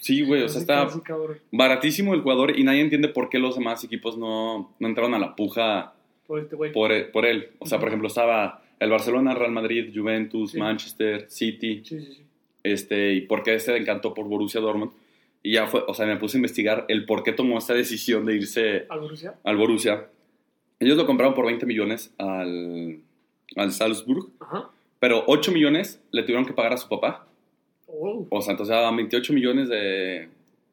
[0.00, 0.88] Sí, güey, o sea, está
[1.50, 5.18] baratísimo el jugador y nadie entiende por qué los demás equipos no, no entraron a
[5.18, 5.92] la puja
[6.26, 6.72] Por este güey.
[6.72, 7.50] por, e- por él.
[7.58, 10.58] O sea, por ejemplo, estaba el Barcelona, Real Madrid, Juventus, Sí.
[10.58, 12.22] Manchester, City, Sí, sí, sí.
[12.62, 14.92] este, y por qué se encantó por Borussia Dortmund.
[15.44, 18.24] Y ya fue, o sea, me puse a investigar el por qué tomó esta decisión
[18.24, 19.34] de irse ¿Al Borussia?
[19.44, 20.06] al Borussia.
[20.80, 23.00] Ellos lo compraron por 20 millones al,
[23.56, 24.70] al Salzburg, Ajá.
[25.00, 27.26] pero 8 millones le tuvieron que pagar a su papá.
[27.92, 28.26] Oh.
[28.30, 30.28] O sea, entonces daban 28 millones de...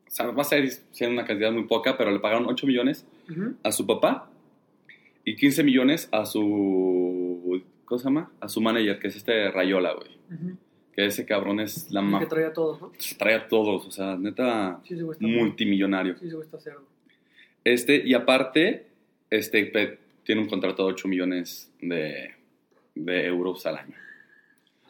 [0.07, 0.67] O sea, va a ser
[1.01, 3.05] una cantidad muy poca, pero le pagaron 8 millones
[3.63, 4.29] a su papá
[5.23, 7.61] y 15 millones a su...
[7.85, 8.31] ¿Cómo se llama?
[8.39, 10.09] A su manager, que es este Rayola, güey.
[10.93, 12.21] Que ese cabrón es la más...
[12.21, 12.91] Que traía a todos, ¿no?
[13.17, 16.17] Trae a todos, o sea, neta, Sí, multimillonario.
[16.17, 16.83] Sí, güey está cerdo.
[17.63, 18.87] Este, y aparte,
[19.29, 22.31] este, tiene un contrato de 8 millones de,
[22.95, 23.95] de euros al año.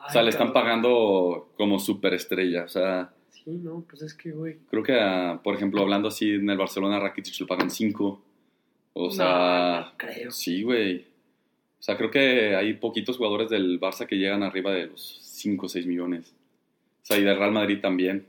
[0.07, 2.63] O sea, le están pagando como superestrella.
[2.63, 4.57] O sea, Sí, no, pues es que, güey.
[4.69, 8.21] creo que, por ejemplo, hablando así en el Barcelona, Rakitic le pagan 5.
[8.93, 10.31] O No, sea, no creo.
[10.31, 11.05] sí, güey.
[11.79, 15.65] O sea, creo que hay poquitos jugadores del Barça que llegan arriba de los 5
[15.65, 16.33] o 6 millones.
[17.01, 18.27] O sea, y del Real Madrid también.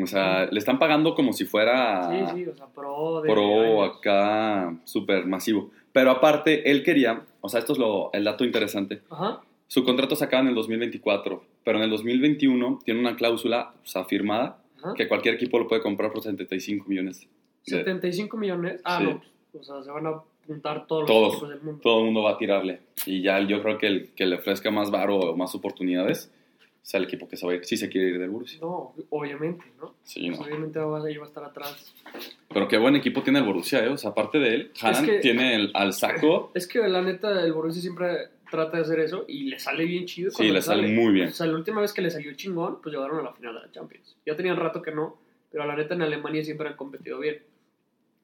[0.00, 3.82] O sea, le están pagando como si fuera Sí, sí, o sea, pro de pro
[3.82, 3.96] años.
[3.98, 5.70] acá súper masivo.
[5.92, 9.02] Pero aparte, él quería, o sea, esto es lo, el dato interesante.
[9.10, 9.40] Ajá.
[9.68, 13.86] Su contrato se acaba en el 2024, pero en el 2021 tiene una cláusula o
[13.86, 14.94] sea, firmada Ajá.
[14.94, 17.20] que cualquier equipo lo puede comprar por 75 millones.
[17.66, 18.80] de- 75 millones.
[18.84, 19.04] Ah, Sí.
[19.04, 19.22] no.
[19.60, 20.10] O sea, se van a
[20.44, 21.32] apuntar todos los Todos.
[21.34, 21.80] equipos del mundo.
[21.82, 22.80] Todo el mundo va a tirarle.
[23.04, 26.32] Y ya yo creo que el que le ofrezca más varo o más oportunidades
[26.80, 28.58] sea el equipo que se va a ir, si se quiere ir del Borussia.
[28.62, 29.94] No, obviamente, ¿no?
[30.04, 30.46] Sí, Pues no.
[30.46, 31.94] obviamente va, ahí va a estar atrás.
[32.48, 33.88] Pero qué buen equipo tiene el Borussia, ¿eh?
[33.90, 36.50] O sea, aparte de él, Haaland que- tiene el, al saco.
[36.54, 40.06] Es que la neta, el Borussia siempre trata de hacer eso y le sale bien
[40.06, 40.30] chido.
[40.30, 41.28] Sí, le sale muy bien.
[41.28, 43.60] O sea, la última vez que le salió chingón, pues llegaron a la final de
[43.60, 44.16] la Champions.
[44.26, 45.18] Ya tenían rato que no,
[45.50, 47.42] pero la neta en Alemania siempre han competido bien.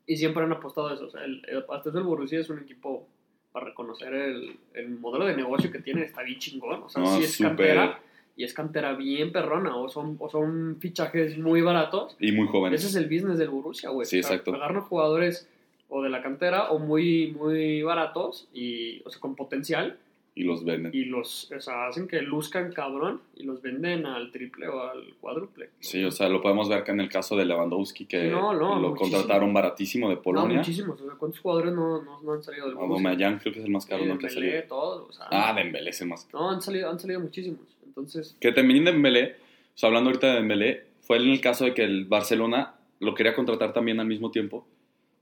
[0.07, 1.07] Y siempre han apostado a eso.
[1.07, 3.07] O sea, el, el, hasta eso el Borussia es un equipo
[3.53, 6.83] para reconocer el, el modelo de negocio que tienen, está bien chingón.
[6.83, 8.01] O sea, No, sí es cantera
[8.37, 9.77] y es cantera bien perrona.
[9.77, 12.17] O son, o son fichajes muy baratos.
[12.21, 12.75] Y muy joven.
[12.75, 14.07] Ese es el business del Borussia, güey.
[14.07, 14.55] Sí, exacto.
[14.55, 15.49] Agarran jugadores
[15.89, 19.99] o de la cantera o muy, muy baratos y, o sea, con potencial
[20.37, 20.93] Y los venden.
[20.93, 25.15] y los, o sea, hacen que luzcan cabrón y los venden al triple o al
[25.21, 25.71] cuádruple.
[25.79, 28.81] Sí, o sea, lo podemos ver acá en el caso de Lewandowski, que no, no,
[28.81, 28.97] lo muchísimo.
[29.19, 30.57] contrataron baratísimo de No, Polonia.
[30.59, 31.01] muchísimos.
[31.01, 32.77] O sea, ¿cuántos jugadores no, no, no han salido del?
[32.79, 34.19] Aubameyang creo que es el más caro, Sí, ¿no?
[34.19, 34.63] Que ha salido.
[34.65, 37.61] todos, o sea, Ah, Dembélé es el más No, han salido, han salido muchísimos.
[37.87, 39.37] Entonces, Que también Dembélé,
[39.75, 43.15] o sea, hablando ahorita de Dembélé, fue en el caso de que el Barcelona lo
[43.15, 44.67] quería contratar también al mismo tiempo.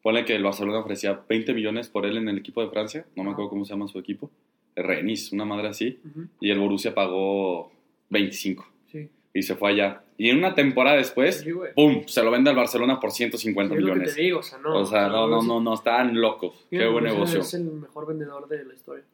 [0.02, 3.24] Ponle que el Barcelona ofrecía 20 millones por él en el equipo de Francia, no
[3.24, 4.30] me acuerdo cómo se llama su equipo,
[4.76, 6.00] Rennes, una madre así,
[6.40, 7.70] y el Borussia pagó
[8.10, 9.08] 25 sí.
[9.34, 10.02] y se fue allá.
[10.18, 11.50] Y en una temporada después, Sí.
[11.74, 14.14] ¡pum!, se lo vende al Barcelona por 150 Es lo que millones.
[14.14, 14.76] te digo, o sea, no.
[14.78, 16.66] o sea, no, no, no, no, están locos.
[16.70, 17.40] Qué buen negocio.
[17.40, 19.04] Es el mejor vendedor de la historia.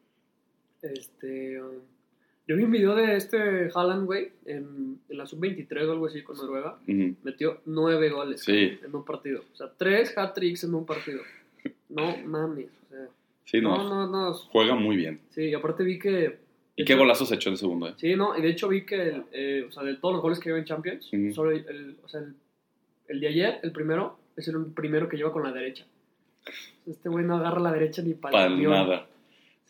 [0.83, 1.61] Este.
[1.63, 1.71] um,
[2.47, 6.23] yo vi un video de este Haaland, güey, en, en la sub-23 o algo así
[6.23, 6.79] con Noruega.
[7.23, 8.79] Metió nueve goles Sí.
[8.83, 9.45] en un partido.
[9.53, 11.21] O sea, tres hat-tricks en un partido.
[11.91, 12.69] No mames.
[13.51, 14.35] Sí, no, no, no, no.
[14.35, 15.21] juega muy bien.
[15.31, 16.39] Sí, y aparte vi que.
[16.77, 17.89] ¿Y qué golazos echó el segundo?
[17.89, 17.95] eh?
[17.97, 20.39] Sí, no, y de hecho vi que, el, eh, o sea, de todos los goles
[20.39, 22.35] que lleva en Champions, solo el, o sea, el,
[23.09, 25.87] el de ayer, el primero, es el primero que lleva con la derecha.
[26.87, 29.07] Este güey no agarra la derecha ni para Para nada.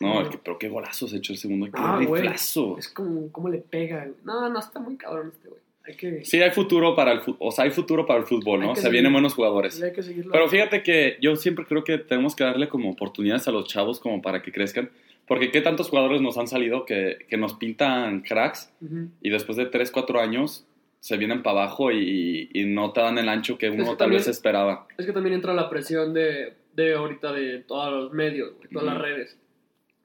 [0.01, 1.65] No, Sí, es que, pero qué golazos echó el segundo.
[1.65, 2.77] Qué Ah, riflazo.
[2.77, 4.07] Es como, cómo le pega.
[4.23, 5.61] No, no, está muy cabrón este güey.
[5.89, 7.37] Hay que, Sí, hay futuro para el fútbol.
[7.39, 8.69] O sea, hay futuro para el fútbol, ¿no?
[8.69, 8.93] que Se seguir.
[8.93, 9.81] vienen buenos jugadores.
[9.81, 10.01] hay que.
[10.31, 13.99] Pero fíjate que yo siempre creo que tenemos que darle como oportunidades a los chavos
[13.99, 14.89] como para que crezcan.
[15.27, 19.09] Porque qué tantos jugadores nos han salido que, que nos pintan cracks Ujú.
[19.21, 20.65] y después de 3, 4 años
[21.01, 23.97] se vienen para abajo y, y no te dan el ancho que uno que tal
[23.97, 24.87] también- vez esperaba.
[24.97, 28.87] Es que también entra la presión de, de ahorita de todos los medios, güey, todas
[28.87, 28.93] Ujú.
[28.93, 29.37] las redes.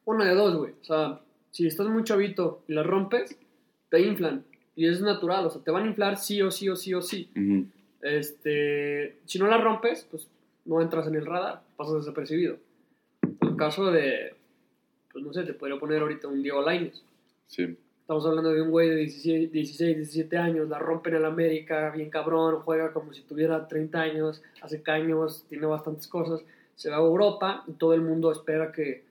[0.04, 0.72] Una de dos, güey.
[0.80, 1.20] O sea,
[1.50, 3.38] si estás muy chavito y la rompes,
[3.90, 4.44] te inflan.
[4.76, 7.02] Y es natural, o sea, te van a inflar sí o sí o sí o
[7.02, 7.30] sí.
[7.36, 7.66] Ujú.
[8.02, 10.28] Este, si no la rompes, pues
[10.64, 12.58] no entras en el radar, pasas desapercibido.
[13.22, 14.34] En el caso de,
[15.12, 17.02] pues no sé, te podría poner ahorita un Diego Lainez.
[17.46, 17.76] Sí.
[18.00, 21.90] Estamos hablando de un güey de 16, 16, 17 años, la rompe en el América,
[21.90, 26.44] bien cabrón, juega como si tuviera 30 años, hace caños, tiene bastantes cosas.
[26.74, 29.04] Se va a Europa y todo el mundo espera que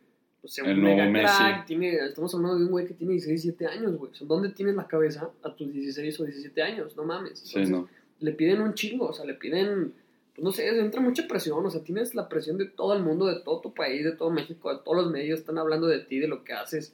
[0.43, 1.37] pues, sea un El nuevo mega Messi.
[1.37, 1.65] crack.
[1.65, 4.11] Tiene, estamos hablando de un güey que tiene 16, 17 años, güey.
[4.11, 6.97] O sea, ¿Dónde tienes la cabeza a tus 16 o 17 años?
[6.97, 7.39] No mames.
[7.39, 7.87] Sí, Entonces, no.
[8.19, 9.93] le piden un chingo, o sea, le piden,
[10.35, 13.25] pues no sé, entra mucha presión, o sea, tienes la presión de todo el mundo,
[13.27, 16.19] de todo tu país, de todo México, de todos los medios, están hablando de ti,
[16.19, 16.93] de lo que haces.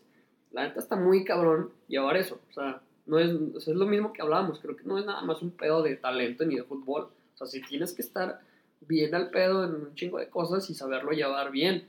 [0.52, 3.88] La neta está muy cabrón llevar eso, o sea, no es, o sea, es lo
[3.88, 6.64] mismo que hablábamos, creo que no es nada más un pedo de talento ni de
[6.64, 8.42] fútbol, o sea, si tienes que estar
[8.82, 11.88] bien al pedo en un chingo de cosas y saberlo llevar bien,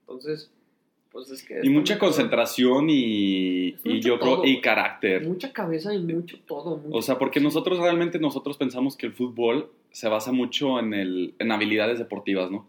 [0.00, 0.50] entonces,
[1.10, 1.60] pues es que...
[1.62, 4.60] Y mucha concentración y, y yo creo todo, y güey.
[4.60, 5.26] carácter.
[5.26, 6.76] Mucha cabeza y mucho todo.
[6.76, 10.94] mucho- O sea, porque nosotros realmente nosotros pensamos que el fútbol se basa mucho en,
[10.94, 12.66] el, en habilidades deportivas, ¿no?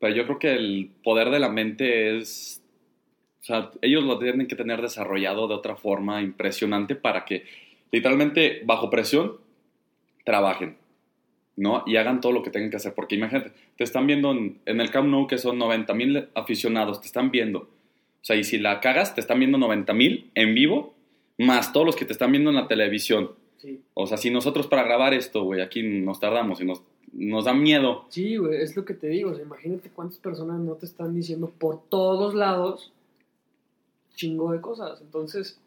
[0.00, 2.60] Pero yo creo que el poder de la mente es...
[3.40, 7.44] O sea, ellos lo tienen que tener desarrollado de otra forma impresionante para que
[7.92, 9.36] literalmente bajo presión
[10.24, 10.76] trabajen,
[11.56, 11.84] ¿no?
[11.86, 12.94] Y hagan todo lo que tengan que hacer.
[12.94, 17.00] Porque imagínate, te están viendo en, en el Camp Nou que son 90 mil aficionados,
[17.00, 17.68] te están viendo.
[18.24, 20.94] O sea, y si la cagas, te están viendo 90 mil en vivo,
[21.36, 23.32] más todos los que te están viendo en la televisión.
[23.58, 23.82] Sí.
[23.92, 26.82] O sea, si nosotros para grabar esto, güey, aquí nos tardamos y nos,
[27.12, 28.06] nos da miedo.
[28.08, 29.32] Sí, güey, es lo que te digo.
[29.32, 32.94] o sea, imagínate cuántas personas no te están diciendo por todos lados
[34.14, 35.02] chingo de cosas.
[35.02, 35.60] Entonces,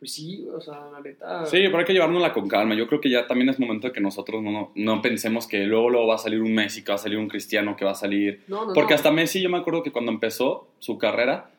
[0.00, 1.46] pues sí, o sea, la neta.
[1.46, 2.74] Sí, pero hay que llevárnosla con calma.
[2.74, 5.90] Yo creo que ya también es momento de que nosotros no, no pensemos que luego,
[5.90, 7.94] luego va a salir un Messi, que va a salir un Cristiano, que va a
[7.94, 8.42] salir...
[8.48, 8.96] No, no, Porque no.
[8.96, 11.50] hasta Messi, yo me acuerdo que cuando empezó su carrera,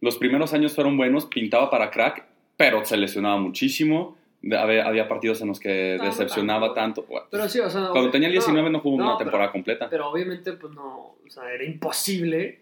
[0.00, 2.24] los primeros años fueron buenos, pintaba para crack,
[2.56, 4.16] pero se lesionaba muchísimo.
[4.52, 7.06] Había, había partidos en los que No, no decepcionaba tanto.
[7.30, 7.88] Pero sí, o sea.
[7.92, 9.88] Cuando tenía el 19 no, jugó una pero- temporada completa.
[9.88, 11.14] Pero obviamente, pues no.
[11.26, 12.60] O sea, era imposible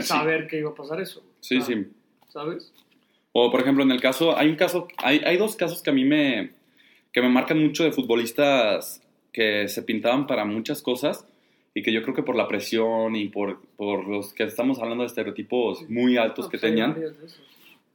[0.00, 1.22] saber que iba a pasar eso.
[1.40, 1.86] Sí, O sea, sí.
[2.28, 2.72] ¿Sabes?
[3.32, 5.92] O por ejemplo, en el caso, hay un caso, hay, hay dos casos que a
[5.92, 6.50] mí me,
[7.12, 9.00] que me marcan mucho de futbolistas
[9.32, 11.26] que se pintaban para muchas cosas
[11.74, 15.02] y que yo creo que por la presión y por, por los que estamos hablando
[15.04, 16.96] de estereotipos muy altos No, que tenían,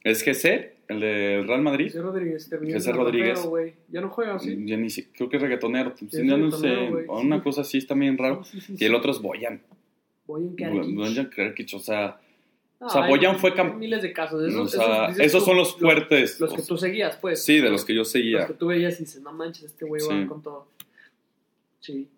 [0.04, 1.86] es GC, el del Real Madrid.
[1.86, 3.48] José Rodríguez terminó José Rodríguez.
[3.88, 4.56] Ya no juega, ¿sí?
[4.66, 6.72] Ya ni si- creo que es reggaetonero, ya no sé,
[7.08, 7.42] una sí.
[7.42, 8.42] cosa así está bien raro.
[8.44, 9.60] Sí, Y el otro es Boyan.
[10.26, 12.20] Boyan Kerkic, o sea,
[12.80, 14.46] o sea, hay- Boyan fue hay cam- miles de casos.
[14.48, 16.38] Esos, o sea, dices esos tú, son los fuertes.
[16.40, 17.44] Los que o tú seguías, pues.
[17.44, 18.46] Sí, de los que yo Los seguía.
[18.46, 20.68] que tú veías y dices, no manches, este güey va con todo.
[21.80, 22.08] Sí.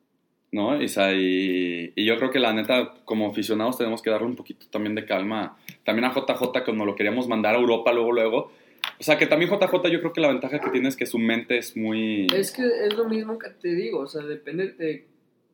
[0.53, 0.79] ¿No?
[0.79, 4.37] O sea, y, y yo creo que la neta, como aficionados, tenemos que darle un
[4.37, 5.57] poquito también de calma.
[5.85, 8.53] También a JJ, cuando lo queríamos mandar a Europa luego, luego.
[8.99, 11.19] O sea, que también JJ, yo creo que la ventaja que tiene es que su
[11.19, 12.27] mente es muy...
[12.35, 15.07] Es que es lo mismo que te digo, o sea, depende de,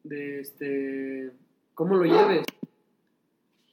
[0.05, 1.31] de este,
[1.75, 2.45] cómo lo lleves.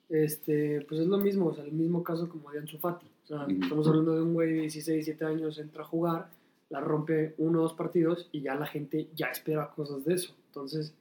[0.09, 3.07] Este, pues es lo mismo, o sea, el mismo caso como de Ansu Fati.
[3.23, 6.29] O sea, estamos hablando de un güey de 16, 17 años, entra a jugar,
[6.69, 10.35] la rompe uno o dos partidos y ya la gente ya espera cosas de eso.
[10.47, 10.93] Entonces,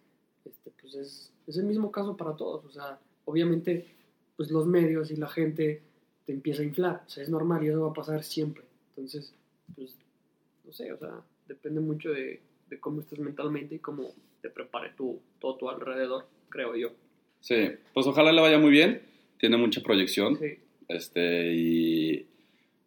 [0.45, 2.65] este, pues es, es el mismo caso para todos.
[2.65, 3.87] O sea, obviamente,
[4.37, 5.83] pues los medios y la gente
[6.27, 7.03] te empieza a inflar.
[7.07, 8.65] O sea, es normal y eso va a pasar siempre.
[8.91, 9.35] Entonces,
[9.75, 9.95] pues,
[10.65, 14.91] no sé, o sea, depende mucho de, de cómo estés mentalmente y cómo te prepare
[14.97, 16.91] tu, todo tu alrededor, creo yo.
[17.41, 19.03] Sí, pues ojalá le vaya muy bien.
[19.39, 20.37] Tiene mucha proyección.
[20.39, 20.59] Sí.
[20.89, 22.27] Este, y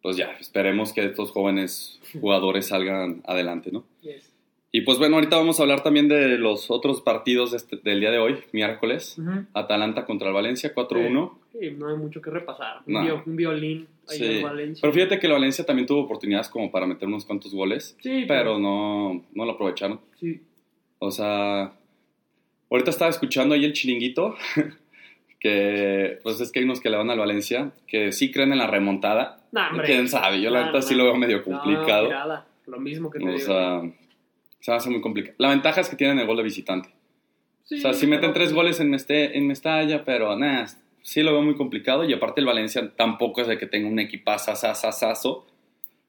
[0.02, 3.84] pues ya, esperemos que estos jóvenes jugadores salgan adelante, ¿no?
[4.02, 4.32] Yes.
[4.72, 8.00] Y pues bueno, ahorita vamos a hablar también de los otros partidos de este- del
[8.00, 9.16] día de hoy, miércoles.
[9.54, 11.38] Atalanta contra el Valencia, 4-1.
[11.58, 12.80] Sí, no hay mucho que repasar.
[12.86, 14.24] Un, un violín ahí Sí.
[14.38, 14.80] en Valencia.
[14.82, 18.24] Pero fíjate que el Valencia también tuvo oportunidades como para meter unos cuantos goles, sí,
[18.28, 20.00] pero no, no lo aprovecharon.
[20.20, 20.42] Sí.
[20.98, 21.72] O sea,
[22.70, 24.34] ahorita estaba escuchando ahí el chiringuito,
[25.40, 28.58] que pues es que hay unos que le van al Valencia, que sí creen en
[28.58, 29.40] la remontada.
[29.52, 29.86] Nah, hombre.
[29.86, 30.40] ¿Quién sabe?
[30.42, 30.82] Yo la no.
[30.82, 32.06] sí lo veo medio complicado.
[32.08, 32.46] tirada.
[32.66, 33.38] Lo mismo que te o digo.
[33.40, 33.82] sea,
[34.66, 35.36] se va a hacer muy complicado.
[35.38, 36.88] La ventaja es que tienen el gol de visitante.
[37.62, 40.66] Sí, o sea, sí meten tres goles en, Meste- en Mestalla, pero nada,
[41.02, 42.02] sí lo veo muy complicado.
[42.02, 45.46] Y aparte el Valencia tampoco es de que tenga un equipazo sasasazo.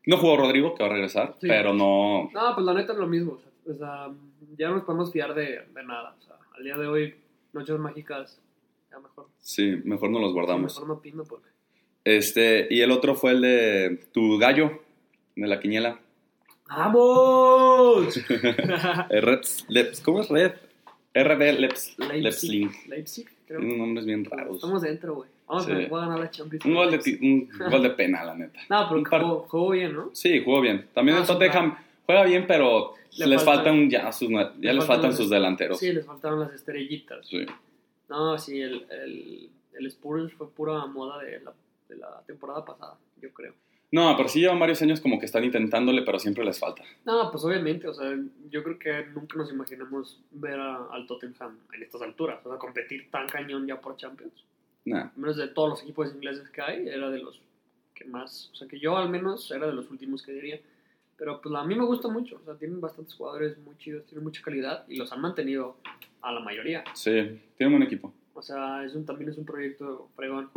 [0.08, 1.48] No jugó Rodrigo, que va a regresar, Sí.
[1.48, 2.32] pero no...
[2.34, 3.38] No, pues la neta es lo mismo.
[3.70, 4.10] O sea,
[4.58, 6.16] ya no nos podemos fiar de, de nada.
[6.18, 7.14] O sea, al día de hoy,
[7.54, 8.42] noches mágicas,
[8.90, 9.28] ya mejor.
[9.40, 10.74] Sí, mejor no los guardamos.
[10.74, 11.50] Mejor no opino porque.
[12.06, 14.82] Este, y el otro fue el de tu gallo,
[15.36, 16.00] de la quiniela.
[16.70, 18.18] ¡Vamos!
[19.70, 20.54] Leps, ¿Cómo es Red?
[21.16, 22.70] RB Leps, Leipzig.
[22.88, 23.60] Leipzig, creo.
[23.60, 24.56] Nombres bien raros.
[24.58, 25.30] Estamos dentro, güey.
[25.48, 25.72] Vamos Sí.
[25.72, 26.66] a, voy a ganar la Champions.
[26.66, 28.60] Un gol de, un gol de pena, la neta.
[28.70, 30.10] No, pero par- jugó, jugó bien, ¿no?
[30.14, 30.88] Sí, jugó bien.
[30.94, 34.74] También Ah, el Tottenham juega bien, pero Le les falta- faltan ya sus, ya le
[34.74, 35.80] les faltan sus delanteros.
[35.80, 37.26] Sí, les faltaron las estrellitas.
[37.28, 37.46] Sí.
[38.10, 41.54] No, sí, el, el, el Spurs fue pura moda de la,
[41.90, 43.54] de la temporada pasada, yo creo.
[43.92, 46.84] No, pero sí llevan varios años como que están intentándole, pero siempre les falta.
[47.06, 48.18] No, pues obviamente, o sea,
[48.50, 52.58] yo creo que nunca nos imaginamos ver a- al Tottenham en estas alturas, o sea,
[52.60, 54.34] competir tan cañón ya por Champions.
[54.92, 57.40] Al menos de todos los equipos ingleses que hay, era de los
[57.96, 60.60] que más, o sea, que yo al menos era de los últimos que diría.
[61.18, 64.24] Pero pues a mí me gusta mucho, o sea, tienen bastantes jugadores muy chidos, tienen
[64.24, 65.78] mucha calidad y los han mantenido
[66.22, 66.84] a la mayoría.
[66.94, 67.12] Sí,
[67.58, 68.14] tienen buen equipo.
[68.34, 70.50] O sea, es un, también es un proyecto fregón.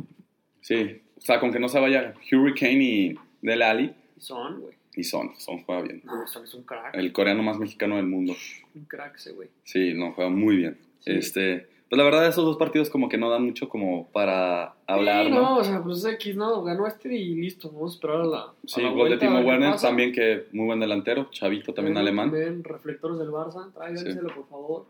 [0.61, 1.01] Sí.
[1.17, 4.75] O sea, con que no se vaya Hurricane y Dele Ali, Y son, güey.
[4.97, 6.03] y son, son juega bien.
[6.05, 6.95] No, son, es un crack.
[6.95, 8.35] El coreano más mexicano del mundo.
[8.75, 9.49] Un crack ese, güey.
[9.65, 10.79] Sí, no, juega muy bien.
[11.01, 11.13] Sí.
[11.13, 15.27] Este, pues la verdad esos dos partidos como que no dan mucho como para hablar,
[15.27, 15.41] Sí, ¿no?
[15.41, 18.39] no, o sea, pues X, no, ganó este y listo, vamos a esperar a la.
[18.39, 21.75] a Sí, la gol de vuelta, a Timo Werner, también que muy buen delantero, chavito
[21.75, 22.31] también alemán.
[22.31, 24.87] También reflectores del Barça, tráiganselo, por favor.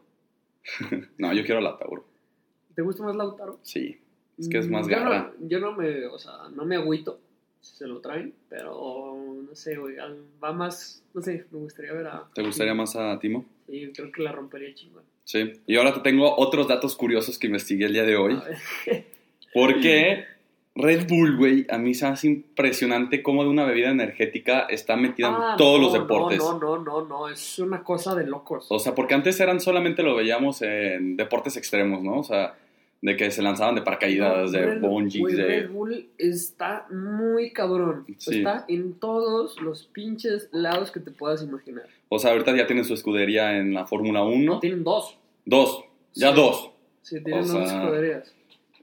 [1.19, 2.05] No, yo quiero Lautaro.
[2.75, 3.59] ¿Te gusta más Lautaro?
[3.63, 3.99] Sí,
[4.41, 5.33] es que es más yo garra.
[5.39, 7.21] No, yo no me, o sea, no me agüito
[7.61, 9.97] si se lo traen, pero no sé, güey,
[10.43, 12.25] va más, no sé, me gustaría ver a...
[12.35, 13.45] ¿Te gustaría más a Timo?
[13.67, 15.03] Sí, creo que la rompería chingón.
[15.25, 15.53] Sí.
[15.67, 18.39] Y ahora te tengo otros datos curiosos que investigué el día de hoy.
[19.55, 20.25] Porque
[20.75, 25.29] Red Bull, güey, a mí se hace impresionante cómo de una bebida energética está metida
[25.29, 26.39] Ah, en todos no, los deportes.
[26.39, 28.67] No, no, no, no, no, es una cosa de locos.
[28.71, 32.21] O sea, porque antes eran solamente lo veíamos en deportes extremos, ¿no?
[32.21, 32.55] O sea,
[33.03, 35.43] de que se lanzaban de paracaídas, No, de Red- bungees, de...
[35.45, 38.05] Red Bull está muy cabrón.
[38.19, 38.39] Sí.
[38.39, 41.87] Está en todos los pinches lados que te puedas imaginar.
[42.11, 44.55] O sea, ahorita ya tienen su escudería en la Fórmula 1.
[44.55, 45.17] No, tienen dos.
[45.47, 45.85] Dos,
[46.15, 46.37] ya Sí.
[46.37, 46.71] dos.
[47.03, 48.35] Sí, tienen O dos escuderías.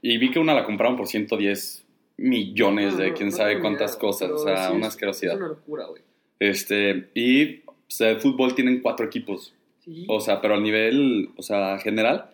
[0.02, 1.84] Y vi que una la compraron por 110
[2.16, 5.34] millones No, de no, quién sabe cuántas idea, cosas, o sea, sí una asquerosidad.
[5.34, 6.02] Es una locura, güey.
[6.40, 7.62] Este, y
[7.98, 9.54] de fútbol tienen cuatro equipos,
[9.84, 10.04] Sí.
[10.08, 12.30] o sea, pero a nivel, o sea, general,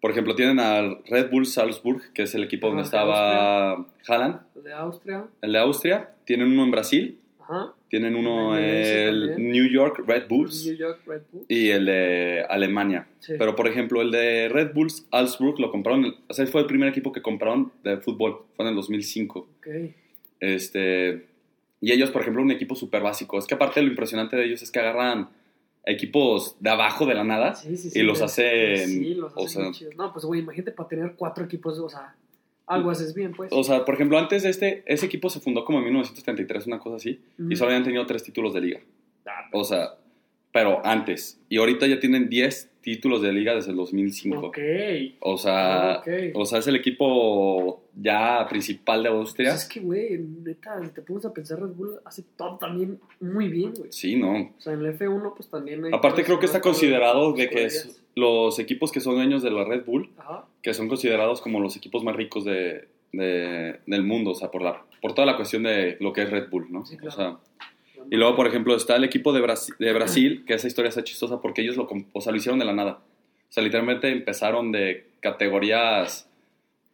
[0.00, 4.72] por ejemplo, tienen al Red Bull Salzburg, que es el equipo donde estaba Haaland, de
[4.72, 5.24] Austria.
[5.42, 7.72] el de Austria, tienen uno en Brasil, Ajá.
[7.88, 9.52] tienen uno el también.
[9.52, 11.44] New York Red Bulls New York Red Bull.
[11.48, 13.06] y el de Alemania.
[13.20, 13.34] Sí.
[13.38, 16.88] Pero, por ejemplo, el de Red Bulls Salzburg lo compraron, o sea, fue el primer
[16.88, 19.38] equipo que compraron de fútbol, fue en el 2005.
[19.58, 19.66] Ok.
[20.40, 21.26] Este,
[21.80, 23.38] y ellos, por ejemplo, un equipo súper básico.
[23.38, 25.28] Es que aparte lo impresionante de ellos es que agarran
[25.86, 29.32] equipos de abajo de la nada Sí, sí, y sí, los de- hacen, Sí, los
[29.34, 29.96] o hacen sea- bien chidos.
[29.96, 32.14] No, pues, güey, imagínate para tener cuatro equipos, o sea,
[32.66, 33.50] algo haces bien, pues.
[33.52, 36.78] O sea, por ejemplo, antes de este, ese equipo se fundó como en 1933, una
[36.80, 38.80] cosa así, y solo habían tenido tres títulos de liga.
[39.26, 39.94] Ah, O sea,
[40.56, 41.38] pero antes.
[41.50, 44.38] Y ahorita ya tienen 10 títulos de liga desde el 2005.
[44.46, 44.58] Ok.
[45.20, 46.02] O sea,
[46.34, 49.50] o sea, es el equipo ya principal de Austria.
[49.50, 52.98] Pues es que, güey, neta, si te pones a pensar, Red Bull hace todo también
[53.20, 53.92] muy bien, güey.
[53.92, 54.32] Sí, no.
[54.56, 55.90] O sea, en el F1, pues también hay.
[55.92, 59.64] Aparte creo que está considerado de que es los equipos que son dueños de la
[59.64, 60.46] Red Bull, Ajá.
[60.62, 64.62] que son considerados como los equipos más ricos de, de- del mundo, o sea, por,
[64.62, 66.86] la, por toda la cuestión de lo que es Red Bull, ¿no?
[66.86, 67.14] Sí, O claro.
[67.14, 67.38] sea,
[68.10, 71.04] y luego, por ejemplo, está el equipo de Brasil, de Brasil, que esa historia está
[71.04, 73.00] chistosa porque ellos lo, o sea, lo hicieron de la nada.
[73.48, 76.28] O sea, literalmente empezaron de categorías,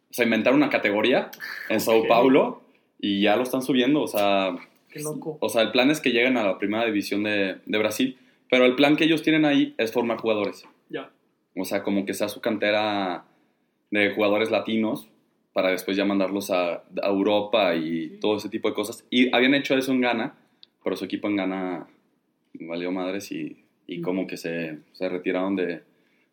[0.09, 1.31] o sea, inventaron una categoría
[1.69, 2.07] en Sao Ok.
[2.07, 2.61] Paulo
[2.99, 4.55] y ya lo están subiendo, o sea,
[4.89, 5.37] Qué loco.
[5.41, 8.17] o sea, el plan es que lleguen a la primera división de, de Brasil,
[8.49, 10.65] pero el plan que ellos tienen ahí es formar jugadores.
[10.89, 11.09] Ya.
[11.55, 13.25] O sea, como que sea su cantera
[13.91, 15.07] de jugadores latinos
[15.53, 18.17] para después ya mandarlos a, a Europa y Sí.
[18.21, 19.05] todo ese tipo de cosas.
[19.11, 20.35] Y habían hecho eso en Ghana,
[20.83, 21.87] pero su equipo en Ghana
[22.55, 24.01] valió madres y, y Mm.
[24.01, 25.81] como que se, se retiraron de,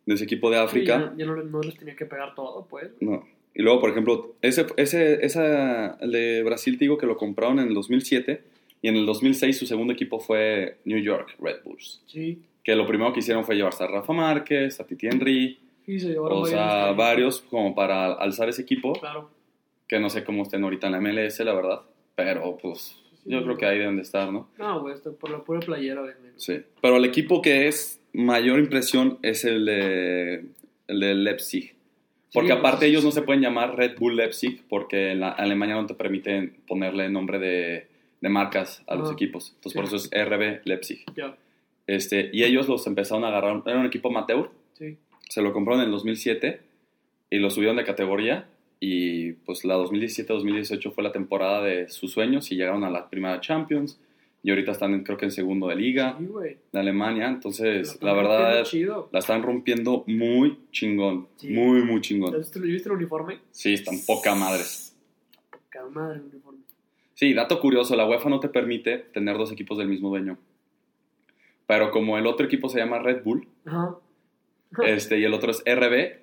[0.07, 0.99] de ese equipo de Sí, África.
[0.99, 2.91] ya, ya no, le- no les tenía que pegar todo, pues.
[3.01, 3.27] No.
[3.55, 7.59] Y luego, por ejemplo, ese, ese, esa, el de Brasil, te digo que lo compraron
[7.59, 8.43] en el 2007
[8.83, 12.03] y en el 2006 su segundo equipo fue New York Red Bulls.
[12.07, 12.39] Sí.
[12.63, 16.11] Que lo primero que hicieron fue llevarse a Rafa Márquez, a Titi Henry, Sí, se
[16.11, 19.31] llevaron o sea, varios como para alzar ese equipo, Claro.
[19.89, 21.81] que no sé cómo estén ahorita en la MLS, la verdad,
[22.15, 23.31] pero pues Sí.
[23.31, 24.49] yo creo que ahí deben de estar, ¿no?
[24.59, 26.15] No, güey, esto por la pura playera, güey.
[26.37, 26.61] Sí.
[26.81, 30.45] Pero el equipo que es mayor impresión es el de,
[30.89, 31.75] el de Leipzig.
[32.33, 35.75] Porque Sí, aparte ellos no se pueden llamar Red Bull Leipzig porque en la Alemania
[35.75, 37.89] no te permiten ponerle nombre de,
[38.21, 39.53] de marcas a los equipos.
[39.57, 39.77] Entonces Sí.
[39.79, 41.05] por eso es RB Leipzig.
[41.17, 41.37] Ya.
[41.87, 44.97] Este, y ellos los empezaron a agarrar, era un equipo amateur, Sí.
[45.29, 46.61] se lo compraron en el 2007
[47.31, 48.47] y lo subieron de categoría
[48.81, 53.41] y pues la 2017-2018 fue la temporada de sus sueños y llegaron a la primera
[53.41, 54.01] Champions
[54.43, 56.27] y ahorita están creo que en segundo de liga Sí,
[56.73, 59.11] de Alemania, entonces la verdad chido.
[59.13, 61.51] la están rompiendo muy chingón, Sí.
[61.51, 62.37] muy muy chingón.
[62.39, 63.41] ¿Viste, ¿Viste el uniforme?
[63.51, 64.97] Sí, están poca madres.
[65.51, 66.61] Poca madre el uniforme.
[67.13, 70.39] Sí, dato curioso, la UEFA no te permite tener dos equipos del mismo dueño.
[71.67, 73.95] Pero como el otro equipo se llama Red Bull, Ajá.
[74.87, 76.20] este y el otro es RB,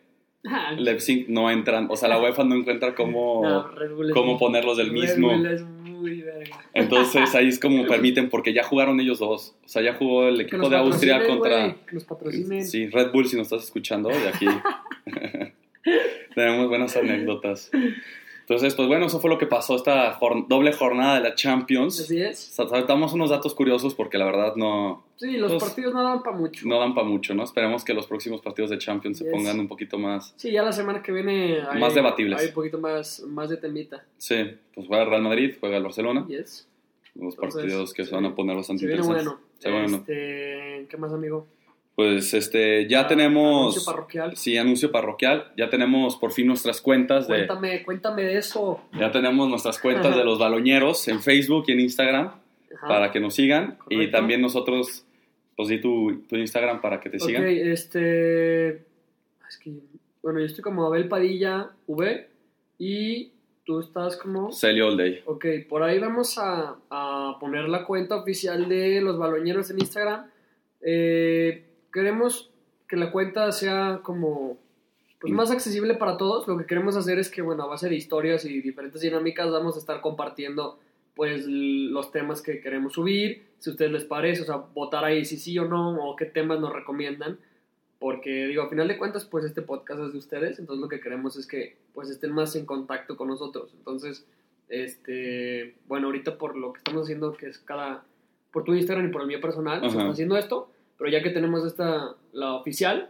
[0.78, 5.30] Leipzig no entran, o sea, la UEFA no encuentra cómo no, cómo ponerlos del mismo.
[5.30, 6.64] Bull es muy verga.
[6.74, 9.56] Entonces ahí es como permiten, porque ya jugaron ellos dos.
[9.66, 11.76] O sea, ya jugó el equipo de Austria contra.
[11.86, 12.66] que patrocinen.
[12.66, 14.48] Sí, Red Bull, si nos estás escuchando, de aquí.
[16.36, 17.72] Tenemos buenas anécdotas.
[18.50, 22.00] Entonces, pues bueno, eso fue lo que pasó esta jor- doble jornada de la Champions.
[22.00, 22.40] Así es.
[22.40, 26.24] Sa- Saltamos unos datos curiosos porque la verdad no, Sí, los Pues- partidos no dan
[26.24, 26.66] para mucho.
[26.68, 27.44] no dan para mucho, ¿no?
[27.44, 30.34] Esperemos que los próximos partidos de Champions se pongan un poquito más.
[30.38, 32.40] Sí, ya la semana que viene hay, Más debatibles.
[32.40, 34.06] Hay un poquito más, más de temita.
[34.18, 34.36] Sí,
[34.74, 36.26] pues juega el Real Madrid, juega el Barcelona.
[36.30, 36.70] Yes.
[37.16, 39.26] Los Entonces, partidos que se van a poner bastante Se viene interesantes.
[39.40, 39.48] bueno.
[39.58, 39.98] Se viene bueno.
[39.98, 41.48] Este, ¿Qué más, amigo?
[41.98, 43.74] Pues este, ya Ah, tenemos.
[43.74, 44.38] anuncio parroquial.
[44.38, 45.52] Sí, anuncio parroquial.
[45.58, 47.48] Ya tenemos por fin nuestras cuentas de.
[47.48, 48.80] Cuéntame, cuéntame de eso.
[49.00, 52.88] Ya tenemos nuestras cuentas de los baloñeros en Facebook y en Instagram Ajá.
[52.88, 53.80] para que nos sigan.
[53.90, 55.08] Y también nosotros,
[55.56, 57.44] pues di tu, tu Instagram para que te Ok, sigan.
[57.48, 58.68] este.
[59.50, 59.72] Es que.
[60.22, 62.30] Bueno, yo estoy como Abel Padilla V.
[62.78, 63.32] Y
[63.66, 64.52] tú estás como.
[64.52, 65.24] Celio All Day.
[65.26, 70.28] Ok, por ahí vamos a, a poner la cuenta oficial de los baloñeros en Instagram.
[70.82, 71.64] Eh,
[71.98, 72.52] queremos
[72.88, 74.60] que la cuenta sea como
[75.20, 76.48] pues, más accesible para todos.
[76.48, 79.76] Lo que queremos hacer es que, bueno, a base de historias y diferentes dinámicas, vamos
[79.76, 80.80] a estar compartiendo
[81.16, 85.26] pues los temas que queremos subir, si a ustedes les parece, o sea, votar ahí
[85.26, 87.40] si sí o no, o qué temas nos recomiendan.
[87.98, 91.00] Porque, digo, a final de cuentas, pues este podcast es de ustedes, entonces lo que
[91.00, 93.74] queremos es que pues estén más en contacto con nosotros.
[93.76, 94.28] Entonces,
[94.70, 98.04] este, bueno, ahorita por lo que estamos haciendo, que es cada,
[98.52, 101.66] por tu Instagram y por el mío personal, está haciendo esto, pero ya que tenemos
[101.66, 103.10] esta, la oficial,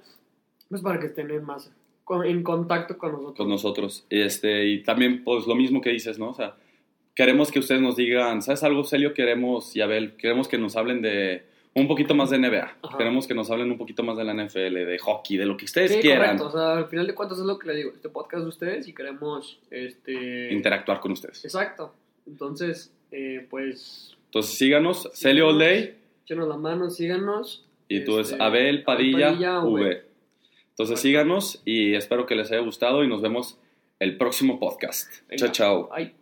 [0.69, 1.71] pues para que estén en más
[2.03, 3.35] con- en contacto con nosotros.
[3.37, 4.05] con nosotros.
[4.09, 6.29] Este, y también, pues lo mismo que dices, ¿no?
[6.29, 6.55] O sea,
[7.15, 9.13] queremos que ustedes nos digan, ¿sabes algo, Celio?
[9.13, 12.77] Queremos, y Abel, queremos que nos hablen de un poquito más de NBA.
[12.81, 12.97] Ajá.
[12.97, 15.65] Queremos que nos hablen un poquito más de la NFL, de hockey, de lo que
[15.65, 16.37] ustedes Sí, quieran.
[16.37, 16.47] correcto.
[16.47, 17.91] O sea, al final de cuentas es lo que le digo.
[17.93, 20.51] Este podcast de ustedes y queremos, este...
[20.53, 21.43] Interactuar con ustedes.
[21.45, 21.93] Exacto.
[22.25, 24.15] Entonces, eh, pues...
[24.25, 27.63] Entonces síganos, Celio All Day, Échenos la mano, síganos.
[27.87, 29.81] Y tú es Este, Abel Padilla, Padilla, v.
[29.81, 30.03] V.
[30.69, 33.59] Entonces síganos y espero que les haya gustado y nos vemos
[33.99, 35.11] el próximo podcast.
[35.27, 35.37] Venga.
[35.37, 35.89] Chao, chao.
[35.91, 36.13] Ay.